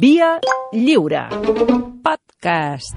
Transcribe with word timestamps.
Via 0.00 0.38
lliure. 0.72 1.28
Podcast. 2.04 2.94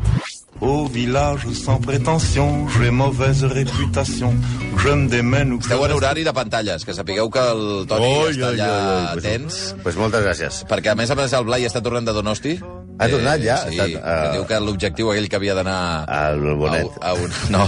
Au 0.62 0.86
village 0.86 1.48
sans 1.54 1.80
prétention, 1.82 2.68
j'ai 2.70 2.92
mauvaise 2.92 3.44
réputation. 3.46 4.34
Je 4.78 4.90
me 4.90 5.08
démène 5.10 5.58
que 5.58 5.64
Esteu 5.64 5.84
en 5.86 5.92
horari 5.96 6.24
de 6.24 6.32
pantalles, 6.32 6.86
que 6.86 6.94
sapigueu 6.94 7.30
que 7.34 7.40
el 7.42 7.64
Toni 7.90 8.06
Oi, 8.06 8.36
està 8.36 8.52
allà 8.52 8.68
oi, 8.70 9.18
oi. 9.18 9.22
tens, 9.26 9.58
Pues 9.82 9.98
moltes 9.98 10.22
gràcies. 10.22 10.62
perquè 10.70 10.92
a 10.94 10.96
més 10.96 11.10
a 11.10 11.16
més 11.18 11.34
el 11.34 11.46
Blai 11.46 11.66
està 11.66 11.82
tornant 11.82 12.06
de 12.06 12.14
Donosti. 12.14 12.60
Ha 13.02 13.08
tornat 13.10 13.42
ja? 13.42 13.58
Sí, 13.58 13.80
Ha 13.80 13.86
que 13.88 13.94
estat, 13.96 14.06
ah. 14.06 14.32
diu 14.36 14.46
que 14.46 14.60
l'objectiu 14.62 15.10
aquell 15.10 15.28
que 15.30 15.36
havia 15.36 15.56
d'anar... 15.58 16.06
Al 16.08 16.40
Bonet. 16.56 16.86
A, 17.02 17.10
a 17.10 17.14
un, 17.18 17.32
no, 17.56 17.66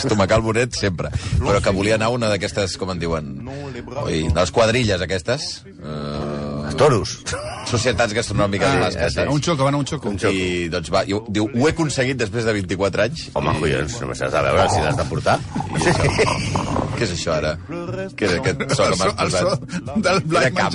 estomacar 0.00 0.38
el 0.40 0.44
bonet 0.46 0.72
sempre. 0.72 1.10
Però 1.36 1.60
que 1.60 1.70
volia 1.76 1.96
anar 2.00 2.08
a 2.08 2.16
una 2.16 2.30
d'aquestes, 2.32 2.78
com 2.80 2.90
en 2.94 2.98
diuen, 2.98 3.34
oi, 4.06 4.22
de 4.32 4.40
les 4.40 4.50
quadrilles 4.50 5.00
aquestes. 5.04 5.50
Uh, 5.76 6.39
toros. 6.80 7.18
societats 7.70 8.14
gastronòmiques 8.16 8.66
Ah, 8.66 8.80
basques, 8.86 9.12
sé. 9.12 9.20
saps? 9.20 9.34
Un 9.34 9.42
xoco, 9.44 9.64
van 9.68 9.76
a 9.76 9.78
un 9.78 9.86
xoco. 9.86 10.08
Un 10.10 10.18
xoco. 10.18 10.32
I 10.34 10.68
doncs 10.72 10.90
va, 10.90 11.04
i, 11.06 11.14
diu, 11.28 11.46
ho 11.46 11.68
he 11.68 11.72
aconseguit 11.74 12.16
després 12.18 12.48
de 12.48 12.52
24 12.56 13.04
anys. 13.06 13.28
Home, 13.38 13.52
collons, 13.60 14.00
només 14.02 14.22
has 14.26 14.32
de 14.32 14.42
veure 14.48 14.66
si 14.72 14.80
l'has 14.80 14.96
de 14.98 15.04
portar. 15.12 15.36
Què 16.96 17.04
és 17.06 17.12
això 17.14 17.36
ara? 17.36 17.54
Què 18.16 18.26
és 18.26 18.34
aquest 18.40 18.64
so 18.74 18.88
que 18.88 18.98
m'has 18.98 19.36
so 19.36 19.54
del 20.08 20.20
Blai 20.26 20.50
Era 20.50 20.70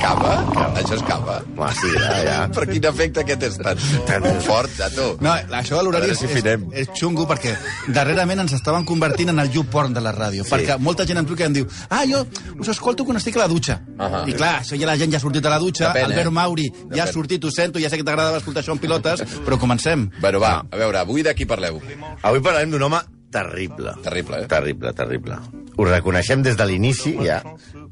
cava? 0.00 0.32
Cava? 0.52 0.80
Això 0.80 0.96
és 0.98 1.04
cava? 1.06 1.36
Home, 1.56 1.70
sí, 1.78 1.90
ja, 1.94 2.16
ja. 2.24 2.36
Per 2.56 2.66
quin 2.70 2.88
efecte 2.90 3.22
aquest 3.24 3.46
és 3.48 3.58
tan, 3.60 3.80
tan 4.08 4.26
fort, 4.44 4.72
Tato? 4.78 5.06
No, 5.24 5.34
això 5.58 5.78
de 5.78 5.84
l'horari 5.86 6.12
és, 6.12 6.20
si 6.20 6.28
és, 6.28 6.34
finem. 6.38 6.66
és 6.74 6.90
xungo 6.98 7.26
perquè 7.30 7.54
darrerament 7.94 8.44
ens 8.44 8.56
estaven 8.58 8.86
convertint 8.88 9.32
en 9.34 9.42
el 9.42 9.50
YouPorn 9.54 9.96
de 9.96 10.02
la 10.04 10.14
ràdio. 10.16 10.44
Sí. 10.44 10.52
Perquè 10.54 10.78
molta 10.82 11.06
gent 11.08 11.22
em 11.22 11.28
truca 11.28 11.46
i 11.46 11.48
em 11.50 11.58
diu 11.60 11.68
ah, 11.88 12.04
jo 12.08 12.24
us 12.58 12.70
escolto 12.74 13.06
quan 13.08 13.20
estic 13.20 13.38
a 13.38 13.44
la 13.44 13.50
dutxa. 13.50 13.80
Ahà. 13.98 14.24
I 14.30 14.36
clar, 14.36 14.54
això 14.62 14.78
ja 14.80 14.88
la 14.90 14.98
gent 15.00 15.14
ja 15.14 15.20
ha 15.20 15.24
sortit 15.24 15.44
a 15.46 15.54
la 15.54 15.60
dutxa, 15.62 15.90
Depèn, 15.90 16.10
eh? 16.10 16.12
Albert 16.12 16.34
Mauri 16.34 16.68
ja 16.70 16.78
Depèn. 16.84 17.02
ha 17.04 17.10
sortit, 17.12 17.44
ho 17.44 17.52
sento, 17.54 17.82
ja 17.82 17.90
sé 17.90 18.00
que 18.00 18.06
t'agradava 18.06 18.40
escoltar 18.42 18.64
això 18.64 18.74
en 18.76 18.82
pilotes, 18.82 19.24
però 19.46 19.58
comencem. 19.60 20.08
Bueno, 20.20 20.40
va, 20.42 20.56
a 20.70 20.80
veure, 20.80 21.02
avui 21.02 21.22
de 21.26 21.34
qui 21.34 21.46
parleu? 21.48 21.80
Avui 22.22 22.40
parlarem 22.44 22.72
d'un 22.74 22.82
home 22.88 23.02
terrible. 23.34 23.96
Terrible, 24.02 24.44
eh? 24.44 24.48
Terrible, 24.50 24.92
terrible. 24.94 25.38
Ho 25.74 25.84
reconeixem 25.88 26.42
des 26.46 26.54
de 26.54 26.66
l'inici, 26.70 27.16
ja, 27.26 27.40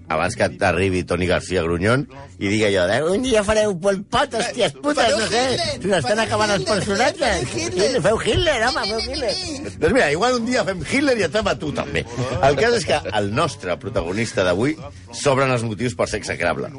abans 0.09 0.37
que 0.37 0.49
arribi 0.61 1.05
Toni 1.05 1.27
García 1.27 1.63
Grunyón 1.63 2.07
i 2.39 2.49
digui 2.49 2.65
allò 2.69 2.87
de 2.91 2.99
un 3.15 3.23
dia 3.25 3.45
fareu 3.47 3.75
Pol 3.81 4.03
Pot, 4.13 4.35
hòsties 4.39 4.75
putes, 4.83 5.13
no 5.17 5.29
sé, 5.31 5.43
si 5.81 5.91
n'estan 5.91 6.21
acabant 6.23 6.53
els 6.55 6.67
personatges. 6.69 7.55
Hitler, 7.55 8.03
feu 8.05 8.21
Hitler, 8.21 8.59
home, 8.69 8.85
feu 8.91 9.05
Hitler. 9.07 9.33
Doncs 9.79 9.95
mira, 9.95 10.11
igual 10.13 10.41
un 10.41 10.49
dia 10.49 10.67
fem 10.69 10.83
Hitler 10.85 11.17
i 11.21 11.27
et 11.29 11.39
fem 11.39 11.49
a 11.49 11.57
tu 11.59 11.73
també. 11.77 12.05
El 12.43 12.59
cas 12.61 12.77
és 12.81 12.89
que 12.89 13.01
el 13.13 13.33
nostre 13.35 13.79
protagonista 13.81 14.45
d'avui 14.47 14.77
s'obren 15.13 15.53
els 15.55 15.65
motius 15.67 15.97
per 15.99 16.11
ser 16.11 16.23
execrable. 16.23 16.73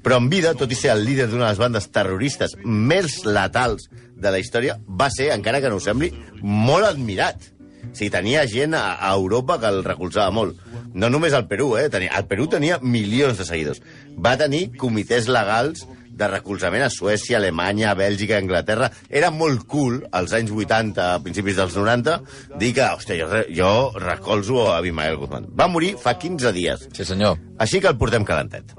Però 0.00 0.16
en 0.16 0.30
vida, 0.32 0.54
tot 0.56 0.70
i 0.72 0.78
ser 0.78 0.94
el 0.94 1.04
líder 1.04 1.28
d'una 1.28 1.46
de 1.46 1.52
les 1.52 1.60
bandes 1.60 1.90
terroristes 1.92 2.56
més 2.64 3.20
letals 3.26 3.90
de 3.92 4.32
la 4.32 4.40
història, 4.40 4.78
va 4.88 5.10
ser, 5.12 5.30
encara 5.34 5.60
que 5.60 5.72
no 5.72 5.76
ho 5.76 5.84
sembli, 5.84 6.10
molt 6.40 6.88
admirat. 6.88 7.50
O 7.90 7.94
sigui, 7.96 8.10
tenia 8.12 8.46
gent 8.48 8.76
a, 8.76 8.94
a 8.96 9.12
Europa 9.16 9.58
que 9.60 9.68
el 9.68 9.82
recolzava 9.84 10.32
molt. 10.32 10.56
No 10.94 11.10
només 11.12 11.34
al 11.36 11.46
Perú, 11.46 11.76
eh? 11.78 11.88
Tenia, 11.92 12.12
el 12.18 12.26
Perú 12.30 12.48
tenia 12.50 12.80
milions 12.82 13.38
de 13.38 13.46
seguidors. 13.46 13.82
Va 14.18 14.36
tenir 14.40 14.70
comitès 14.80 15.28
legals 15.30 15.86
de 16.20 16.28
recolzament 16.28 16.84
a 16.84 16.90
Suècia, 16.92 17.38
Alemanya, 17.38 17.94
Bèlgica, 17.96 18.38
Anglaterra. 18.38 18.90
Era 19.08 19.30
molt 19.30 19.64
cool, 19.70 20.02
als 20.12 20.34
anys 20.36 20.52
80, 20.52 21.06
a 21.14 21.22
principis 21.24 21.56
dels 21.56 21.76
90, 21.76 22.18
dir 22.60 22.74
que, 22.76 22.84
hòstia, 22.84 23.16
jo, 23.22 23.42
jo 23.56 23.72
recolzo 23.98 24.66
a 24.68 24.78
Abimael 24.78 25.16
Guzmán. 25.20 25.48
Va 25.56 25.70
morir 25.70 25.94
fa 26.00 26.18
15 26.18 26.52
dies. 26.56 26.88
Sí, 26.92 27.06
senyor. 27.08 27.38
Així 27.58 27.80
que 27.80 27.88
el 27.92 27.98
portem 28.00 28.26
calentet. 28.28 28.74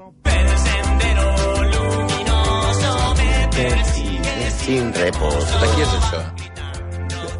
Sin 4.62 4.92
repos. 4.94 5.50
De 5.58 5.72
qui 5.74 5.82
és 5.82 5.96
això? 5.98 6.22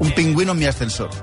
Un 0.03 0.11
pingüino 0.17 0.53
en 0.53 0.59
mi 0.59 0.67
ascensor. 0.67 1.15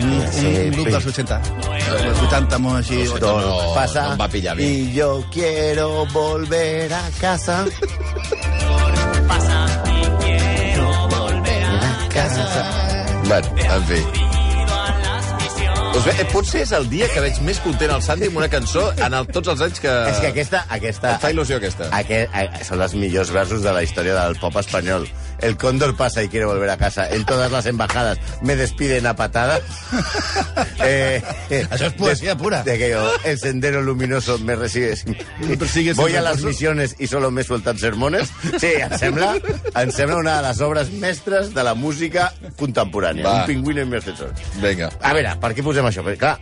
Un, 0.00 0.08
un, 0.08 0.46
un 0.48 0.72
grup 0.72 0.88
dels 0.88 1.06
80. 1.12 1.73
Dels 1.84 2.20
80, 2.28 2.58
molt 2.64 2.80
així. 2.80 3.02
No, 3.20 3.34
pasa 3.74 4.06
no 4.08 4.12
em 4.14 4.20
va 4.20 4.28
pillar 4.28 4.56
bé. 4.56 4.64
y 4.64 4.92
yo 4.94 5.24
quiero 5.30 6.06
volver 6.06 6.92
a 6.92 7.04
casa. 7.20 7.64
Bueno, 13.26 13.48
en 13.56 13.84
fi. 13.84 14.24
Us 15.94 16.04
ve, 16.04 16.10
eh, 16.18 16.24
potser 16.32 16.64
és 16.64 16.72
el 16.74 16.88
dia 16.90 17.06
que 17.06 17.20
veig 17.22 17.36
més 17.46 17.60
content 17.62 17.92
el 17.94 18.00
Santi 18.02 18.26
amb 18.26 18.40
una 18.40 18.48
cançó 18.50 18.82
en 18.98 19.14
el, 19.14 19.28
tots 19.30 19.52
els 19.52 19.60
anys 19.62 19.78
que... 19.78 19.92
És 20.10 20.18
que 20.18 20.32
aquesta... 20.32 20.64
aquesta 20.76 21.12
Em 21.14 21.20
fa 21.22 21.30
il·lusió, 21.30 21.60
aquesta. 21.60 21.86
Aquest, 21.94 22.34
a, 22.34 22.64
són 22.66 22.82
els 22.82 22.96
millors 22.98 23.30
versos 23.34 23.62
de 23.62 23.74
la 23.76 23.84
història 23.86 24.16
del 24.18 24.34
pop 24.42 24.58
espanyol. 24.58 25.06
El 25.44 25.58
cóndor 25.58 25.94
pasa 25.94 26.22
y 26.22 26.28
quiere 26.28 26.46
volver 26.46 26.70
a 26.70 26.78
casa. 26.78 27.06
En 27.08 27.26
todas 27.26 27.52
las 27.52 27.66
embajadas 27.66 28.18
me 28.40 28.56
despiden 28.56 29.06
a 29.06 29.14
patadas. 29.14 29.60
eh, 30.84 31.22
eh, 31.50 31.66
Això 31.68 31.90
és 31.90 31.96
poesia 31.98 32.32
pura. 32.40 32.62
De 32.64 32.78
que 32.80 32.88
yo, 32.88 33.02
el 33.28 33.38
sendero 33.38 33.82
luminoso 33.82 34.38
me 34.38 34.56
persigue 34.56 34.94
Voy 35.94 36.16
a 36.16 36.22
las 36.22 36.42
misiones 36.42 36.96
y 36.98 37.06
solo 37.08 37.30
me 37.30 37.44
sueltan 37.44 37.78
sermones. 37.78 38.32
Sí, 38.58 38.72
em 38.80 38.96
sembla, 38.96 39.34
em 39.74 39.92
sembla 39.92 40.16
una 40.16 40.40
de 40.40 40.48
les 40.48 40.60
obres 40.64 40.90
mestres 40.96 41.52
de 41.52 41.64
la 41.66 41.74
música 41.74 42.32
contemporània. 42.56 43.28
Va. 43.28 43.38
Un 43.42 43.46
pingüino 43.52 43.82
en 43.82 43.90
mi 43.90 44.00
ascensor. 44.00 44.32
Vinga. 44.62 44.88
A 45.02 45.12
veure, 45.12 45.36
per 45.44 45.52
què 45.52 45.64
posem 45.66 45.92
això? 45.92 46.04
Perquè, 46.06 46.22
clar, 46.24 46.38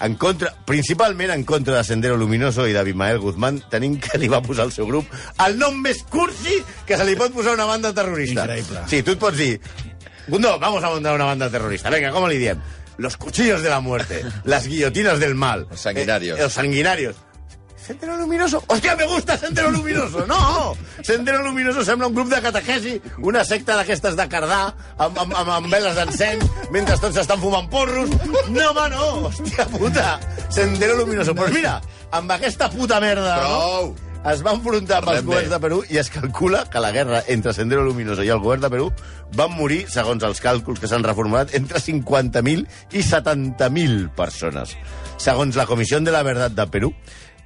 en 0.00 0.14
contra, 0.20 0.52
principalment 0.68 1.32
en 1.32 1.44
contra 1.44 1.78
de 1.78 1.84
Sendero 1.84 2.16
Luminoso 2.20 2.66
i 2.68 2.74
d'Abimael 2.76 3.18
Guzmán, 3.22 3.62
tenim 3.72 3.96
que 4.02 4.18
li 4.20 4.28
va 4.28 4.42
posar 4.44 4.66
al 4.66 4.72
seu 4.74 4.88
grup 4.88 5.08
el 5.46 5.56
nom 5.60 5.78
més 5.80 6.02
cursi 6.10 6.60
que 6.86 6.98
se 6.98 7.06
li 7.08 7.16
pot 7.16 7.32
posar 7.32 7.56
una 7.56 7.68
banda 7.68 7.94
terrorista. 7.96 8.44
Increïble. 8.44 8.84
Sí, 8.90 9.02
tu 9.02 9.16
et 9.16 9.22
pots 9.22 9.38
dir, 9.38 9.54
Gundo, 10.28 10.58
vamos 10.58 10.82
a 10.82 10.90
montar 10.90 11.14
una 11.14 11.24
banda 11.24 11.48
terrorista. 11.48 11.88
Venga, 11.88 12.10
¿cómo 12.10 12.26
le 12.28 12.36
diem? 12.38 12.60
Los 12.98 13.16
cuchillos 13.16 13.62
de 13.62 13.70
la 13.70 13.80
muerte, 13.80 14.24
las 14.44 14.66
guillotinas 14.66 15.20
del 15.20 15.34
mal. 15.34 15.66
Los 15.70 15.80
sanguinarios. 15.80 16.38
Eh, 16.38 16.42
los 16.42 16.52
sanguinarios. 16.52 17.16
Sendero 17.76 18.16
Luminoso. 18.16 18.62
Hòstia, 18.66 18.96
me 18.96 19.06
gusta 19.06 19.36
Sendero 19.38 19.70
Luminoso. 19.70 20.26
No! 20.26 20.74
Sendero 21.02 21.42
Luminoso 21.44 21.84
sembla 21.84 22.08
un 22.08 22.14
grup 22.14 22.28
de 22.28 22.40
catequesi, 22.42 22.96
una 23.22 23.44
secta 23.44 23.76
d'aquestes 23.76 24.16
de 24.16 24.26
cardà, 24.32 24.62
amb, 24.96 25.18
amb, 25.18 25.36
amb, 25.36 25.52
amb 25.58 25.70
veles 25.70 25.94
d'encens, 25.98 26.48
mentre 26.74 26.96
tots 27.02 27.20
estan 27.22 27.40
fumant 27.42 27.68
porros. 27.70 28.10
No, 28.48 28.70
home, 28.70 28.88
no! 28.94 29.12
Hòstia 29.28 29.68
puta! 29.76 30.16
Sendero 30.48 30.96
Luminoso. 31.02 31.34
Pues 31.34 31.54
mira, 31.54 31.78
amb 32.10 32.36
aquesta 32.38 32.70
puta 32.72 33.00
merda... 33.00 33.38
Prou! 33.44 33.94
No? 33.94 34.06
Es 34.26 34.40
va 34.42 34.56
enfrontar 34.56 34.96
amb 34.98 35.12
els 35.12 35.22
governs 35.22 35.52
de 35.52 35.58
Perú 35.62 35.76
i 35.92 36.00
es 36.00 36.08
calcula 36.10 36.64
que 36.66 36.80
la 36.82 36.88
guerra 36.90 37.20
entre 37.30 37.52
Sendero 37.54 37.84
Luminoso 37.86 38.24
i 38.26 38.30
el 38.34 38.40
govern 38.42 38.64
de 38.64 38.70
Perú 38.72 38.88
van 39.38 39.52
morir, 39.54 39.84
segons 39.92 40.24
els 40.26 40.40
càlculs 40.42 40.82
que 40.82 40.90
s'han 40.90 41.06
reformulat, 41.06 41.54
entre 41.54 41.78
50.000 41.78 42.64
i 42.98 43.04
70.000 43.06 44.08
persones. 44.18 44.74
Segons 45.22 45.54
la 45.54 45.68
Comissió 45.70 46.00
de 46.02 46.10
la 46.10 46.24
Verdad 46.26 46.50
de 46.50 46.66
Perú, 46.66 46.90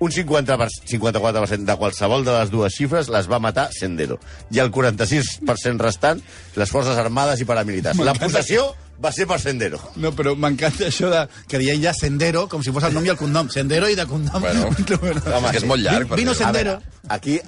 un 0.01 0.11
50 0.13 0.57
per, 0.57 0.69
54% 0.89 1.65
de 1.69 1.77
qualsevol 1.77 2.25
de 2.25 2.33
les 2.39 2.51
dues 2.51 2.73
xifres 2.75 3.09
les 3.13 3.27
va 3.31 3.39
matar 3.39 3.69
Sendero. 3.77 4.17
I 4.51 4.59
el 4.63 4.71
46% 4.73 5.79
restant, 5.85 6.23
les 6.57 6.71
forces 6.73 6.97
armades 6.99 7.41
i 7.41 7.47
paramilitars. 7.49 8.01
La 8.05 8.15
possessió 8.17 8.71
va 9.05 9.13
ser 9.13 9.27
per 9.29 9.39
Sendero. 9.41 9.79
No, 10.01 10.11
però 10.17 10.35
m'encanta 10.37 10.89
això 10.89 11.09
de 11.13 11.27
que 11.49 11.61
dient 11.61 11.83
ja 11.85 11.93
Sendero, 11.97 12.47
com 12.49 12.63
si 12.65 12.73
fos 12.73 12.85
el 12.89 12.97
nom 12.97 13.05
i 13.07 13.13
el 13.13 13.17
cognom. 13.21 13.49
Sendero 13.53 13.89
i 13.93 13.97
de 13.99 14.07
cognom. 14.09 14.41
Bueno, 14.41 14.67
Home, 15.37 15.49
és 15.49 15.53
que 15.53 15.63
és 15.63 15.69
molt 15.69 15.85
llarg. 15.85 16.09
Vi- 16.11 16.23
vino 16.25 16.35
Sendero. 16.37 16.79
Veure, 16.81 17.09
aquí 17.09 17.39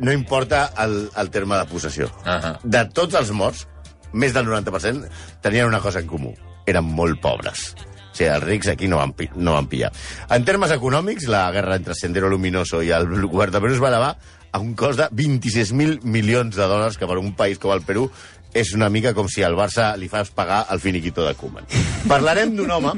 no 0.00 0.12
importa 0.12 0.70
el, 0.80 1.10
el 1.20 1.30
terme 1.30 1.56
de 1.60 1.66
possessió. 1.68 2.08
Ahà. 2.24 2.56
De 2.64 2.84
tots 2.96 3.16
els 3.20 3.30
morts, 3.36 3.66
més 4.12 4.32
del 4.32 4.48
90% 4.48 5.08
tenien 5.44 5.68
una 5.68 5.80
cosa 5.84 6.00
en 6.00 6.08
comú. 6.08 6.32
Eren 6.68 6.84
molt 6.84 7.20
pobres. 7.20 7.74
Sigui, 8.22 8.30
els 8.30 8.44
rics 8.44 8.68
aquí 8.70 8.88
no 8.88 9.00
van, 9.00 9.14
no 9.36 9.56
van 9.56 9.66
pillar. 9.66 9.90
En 10.30 10.44
termes 10.46 10.70
econòmics, 10.70 11.26
la 11.30 11.48
guerra 11.54 11.76
entre 11.80 11.96
Sendero 11.98 12.30
Luminoso 12.30 12.82
i 12.82 12.92
el 12.94 13.08
govern 13.32 13.52
de 13.52 13.60
Perú 13.60 13.74
es 13.74 13.82
va 13.82 13.90
elevar 13.90 14.14
a 14.52 14.60
un 14.60 14.74
cost 14.76 15.00
de 15.00 15.08
26.000 15.10 16.02
milions 16.04 16.54
de 16.54 16.68
dòlars, 16.68 16.98
que 16.98 17.08
per 17.08 17.18
un 17.18 17.32
país 17.34 17.58
com 17.58 17.72
el 17.72 17.82
Perú 17.82 18.10
és 18.54 18.74
una 18.76 18.90
mica 18.92 19.14
com 19.16 19.30
si 19.32 19.40
al 19.42 19.56
Barça 19.56 19.94
li 19.96 20.10
fas 20.12 20.28
pagar 20.30 20.66
el 20.70 20.80
finiquito 20.80 21.24
de 21.24 21.32
Koeman. 21.34 21.64
Parlarem 22.04 22.52
d'un 22.54 22.70
home 22.70 22.92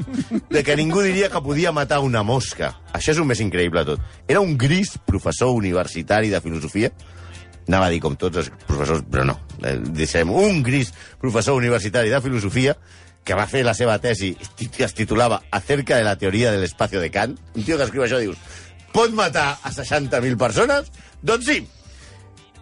de 0.51 0.63
que 0.67 0.75
ningú 0.75 0.99
diria 1.01 1.29
que 1.31 1.41
podia 1.41 1.71
matar 1.71 2.01
una 2.03 2.25
mosca. 2.27 2.73
Això 2.91 3.13
és 3.15 3.21
el 3.23 3.29
més 3.29 3.39
increïble 3.39 3.85
tot. 3.87 4.03
Era 4.27 4.43
un 4.43 4.57
gris 4.59 4.97
professor 5.07 5.55
universitari 5.55 6.29
de 6.33 6.43
filosofia, 6.43 6.91
anava 7.69 7.87
a 7.87 7.93
dir 7.93 8.01
com 8.03 8.19
tots 8.19 8.43
els 8.43 8.51
professors, 8.67 9.07
però 9.09 9.23
no. 9.25 9.39
Eh, 9.63 9.77
Deixem 9.95 10.29
un 10.29 10.59
gris 10.61 10.91
professor 11.23 11.55
universitari 11.55 12.11
de 12.11 12.19
filosofia 12.21 12.75
que 13.25 13.35
va 13.37 13.47
fer 13.49 13.63
la 13.65 13.73
seva 13.73 13.97
tesi, 13.99 14.35
que 14.55 14.85
es 14.85 14.93
titulava 14.93 15.41
Acerca 15.51 15.97
de 15.97 16.05
la 16.05 16.15
teoria 16.21 16.51
de 16.53 16.61
l'espacio 16.61 17.01
de 17.01 17.09
Kant. 17.11 17.35
Un 17.55 17.65
tio 17.65 17.79
que 17.79 17.87
escriu 17.87 18.05
això 18.05 18.21
dius, 18.21 18.37
pot 18.93 19.11
matar 19.17 19.57
a 19.65 19.73
60.000 19.73 20.37
persones? 20.37 20.91
Doncs 21.25 21.49
sí. 21.49 21.59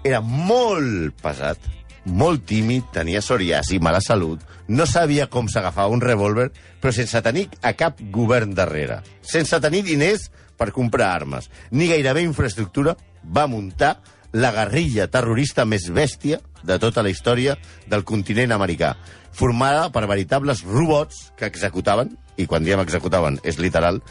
Era 0.04 0.24
molt 0.24 1.20
pesat, 1.22 1.60
molt 2.06 2.48
tímid, 2.48 2.88
tenia 2.96 3.22
psoriasi, 3.24 3.80
mala 3.84 4.02
salut, 4.04 4.42
no 4.68 4.88
sabia 4.88 5.28
com 5.32 5.48
s'agafava 5.52 5.92
un 5.92 6.04
revòlver, 6.04 6.50
però 6.82 6.96
sense 6.96 7.22
tenir 7.24 7.50
a 7.62 7.74
cap 7.80 8.00
govern 8.12 8.56
darrere. 8.56 9.02
Sense 9.22 9.60
tenir 9.64 9.84
diners 9.88 10.30
per 10.60 10.72
comprar 10.76 11.12
armes, 11.14 11.50
ni 11.72 11.88
gairebé 11.92 12.24
infraestructura, 12.24 12.96
va 13.24 13.48
muntar 13.48 13.98
la 14.34 14.52
guerrilla 14.52 15.08
terrorista 15.12 15.66
més 15.66 15.90
bèstia 15.94 16.40
de 16.64 16.80
tota 16.80 17.04
la 17.04 17.12
història 17.12 17.58
del 17.88 18.04
continent 18.04 18.56
americà, 18.56 18.96
formada 19.34 19.90
per 19.92 20.06
veritables 20.08 20.64
robots 20.64 21.32
que 21.38 21.50
executaven, 21.50 22.14
i 22.38 22.48
quan 22.50 22.64
diem 22.66 22.82
executaven 22.82 23.40
és 23.44 23.60
literal, 23.60 24.02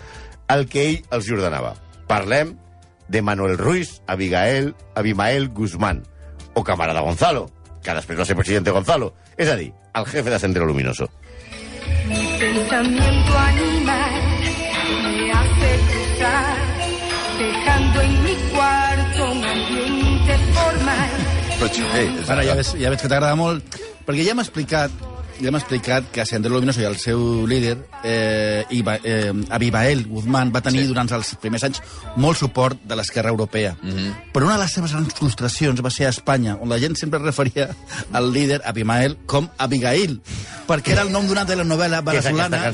el 0.53 0.67
que 0.69 0.85
ell 0.89 1.01
els 1.15 1.31
ordenava. 1.33 1.75
Parlem 2.11 2.57
de 3.09 3.23
Manuel 3.23 3.59
Ruiz, 3.59 4.01
Abigail, 4.07 4.75
Abimael 4.95 5.49
Guzmán, 5.49 6.03
o 6.55 6.63
camarada 6.65 7.01
Gonzalo, 7.01 7.49
que 7.83 7.95
després 7.95 8.19
va 8.19 8.27
ser 8.27 8.37
presidente 8.39 8.75
Gonzalo, 8.75 9.13
és 9.37 9.49
a 9.49 9.57
dir, 9.57 9.73
el 9.95 10.07
jefe 10.07 10.31
de 10.31 10.39
Sendero 10.39 10.67
Luminoso. 10.67 11.09
Mi 12.09 12.27
pensamiento 12.39 13.39
animal 13.39 14.13
me 15.03 15.33
hace 15.33 15.71
cruzar, 15.91 16.57
dejando 17.39 18.01
en 18.03 18.25
mi 18.25 18.35
cuarto 18.53 19.33
un 19.33 19.45
ambiente 19.45 20.39
formal. 20.53 21.11
Però, 21.63 21.71
eh, 21.95 22.11
Ara 22.29 22.45
ja 22.45 22.55
veig, 22.59 22.75
ja 22.81 22.91
veig 22.91 23.01
que 23.01 23.09
t'agrada 23.09 23.37
molt, 23.39 23.81
perquè 24.07 24.27
ja 24.27 24.35
m'ha 24.35 24.43
explicat 24.47 24.91
ja 25.43 25.51
m'ha 25.51 25.59
explicat 25.59 26.07
que 26.15 26.25
Sendero 26.27 26.55
Luminoso 26.55 26.81
i 26.81 26.87
el 26.87 26.97
seu 27.03 27.47
líder, 27.47 27.77
eh, 28.05 28.65
Iba, 28.71 28.97
eh, 29.03 29.33
Abimael 29.51 30.07
Guzmán, 30.07 30.53
va 30.55 30.61
tenir 30.61 30.83
Sí. 30.83 30.87
durant 30.89 31.11
els 31.13 31.35
primers 31.43 31.65
anys 31.65 31.83
molt 32.17 32.39
suport 32.39 32.79
de 32.85 32.97
l'esquerra 32.97 33.31
europea. 33.31 33.77
Mm 33.83 33.91
-hmm. 33.91 34.15
Però 34.33 34.45
una 34.45 34.57
de 34.57 34.63
les 34.63 34.73
seves 34.73 34.93
grans 34.93 35.15
frustracions 35.15 35.81
va 35.85 35.91
ser 35.91 36.07
a 36.07 36.11
Espanya, 36.11 36.57
on 36.61 36.69
la 36.69 36.79
gent 36.79 36.97
sempre 36.97 37.19
referia 37.19 37.71
al 38.13 38.33
líder 38.33 38.63
Abimael 38.65 39.19
com 39.27 39.49
Abigail, 39.59 40.21
perquè 40.69 40.93
era 40.93 41.03
el 41.03 41.11
nom 41.13 41.27
d'una 41.27 41.45
telenovela 41.45 42.01
veneçolana 42.01 42.73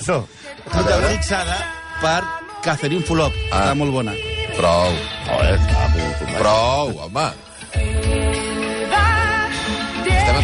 protagonitzada 0.70 1.56
per 2.00 2.22
Catherine 2.62 3.04
Fulop. 3.04 3.32
Ah. 3.50 3.70
Està 3.70 3.74
molt 3.74 3.92
bona. 3.92 4.12
prou, 4.58 4.92
prou, 6.38 6.98
home. 7.04 8.47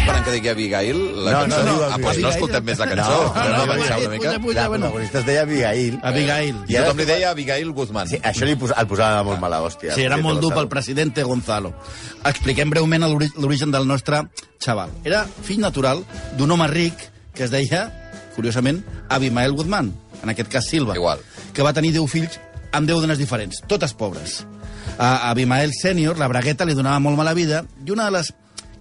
Esperant 0.05 0.25
que 0.25 0.33
digui 0.35 0.49
Abigail, 0.49 0.97
la 1.25 1.31
No, 1.31 1.39
cançó? 1.41 1.63
no, 1.65 1.71
diu 1.73 1.83
ah, 1.83 1.97
doncs 1.97 2.19
no 2.21 2.29
escoltem 2.29 2.63
més 2.67 2.77
la 2.77 2.85
cançó. 2.91 3.15
No, 3.25 3.33
No, 3.33 3.43
no, 3.43 3.49
no, 3.49 3.65
no, 3.65 3.73
una 3.73 4.09
mica. 4.13 4.31
La 4.53 4.67
bueno. 4.67 4.85
protagonista 4.91 5.19
es 5.19 5.25
deia 5.25 5.41
Abigail. 5.41 5.99
Abigail. 6.03 6.55
I 6.67 6.75
tothom 6.75 6.97
li 7.01 7.05
deia 7.09 7.29
Abigail 7.31 7.71
Guzmán. 7.73 8.07
Sí, 8.11 8.19
això 8.21 8.45
li 8.45 8.55
posa, 8.55 8.75
el 8.77 8.85
posava 8.87 9.23
molt 9.25 9.39
mala 9.41 9.63
hòstia. 9.65 9.95
Sí, 9.95 10.03
era 10.05 10.17
molt 10.21 10.41
dur 10.41 10.53
pel 10.53 10.67
president 10.69 11.17
Gonzalo. 11.25 11.73
Expliquem 12.23 12.69
breument 12.69 13.01
l'ori- 13.01 13.31
l'origen 13.37 13.71
del 13.71 13.87
nostre 13.87 14.21
xaval. 14.59 14.91
Era 15.03 15.25
fill 15.41 15.59
natural 15.59 16.03
d'un 16.37 16.51
home 16.51 16.67
ric 16.67 16.93
que 17.33 17.45
es 17.45 17.51
deia, 17.51 17.89
curiosament, 18.35 18.85
Abimael 19.09 19.53
Guzmán, 19.53 19.91
en 20.21 20.29
aquest 20.29 20.49
cas 20.51 20.65
Silva, 20.69 20.93
Igual. 20.95 21.19
que 21.53 21.63
va 21.63 21.73
tenir 21.73 21.93
10 21.93 22.07
fills 22.11 22.39
amb 22.71 22.87
10 22.87 23.01
dones 23.01 23.17
diferents, 23.17 23.63
totes 23.67 23.93
pobres. 23.95 24.45
A 24.99 25.31
Abimael 25.31 25.71
sènior, 25.73 26.17
la 26.19 26.27
bragueta 26.27 26.63
li 26.63 26.75
donava 26.75 26.99
molt 26.99 27.17
mala 27.17 27.33
vida 27.33 27.65
i 27.85 27.89
una 27.91 28.05
de 28.05 28.11
les 28.11 28.33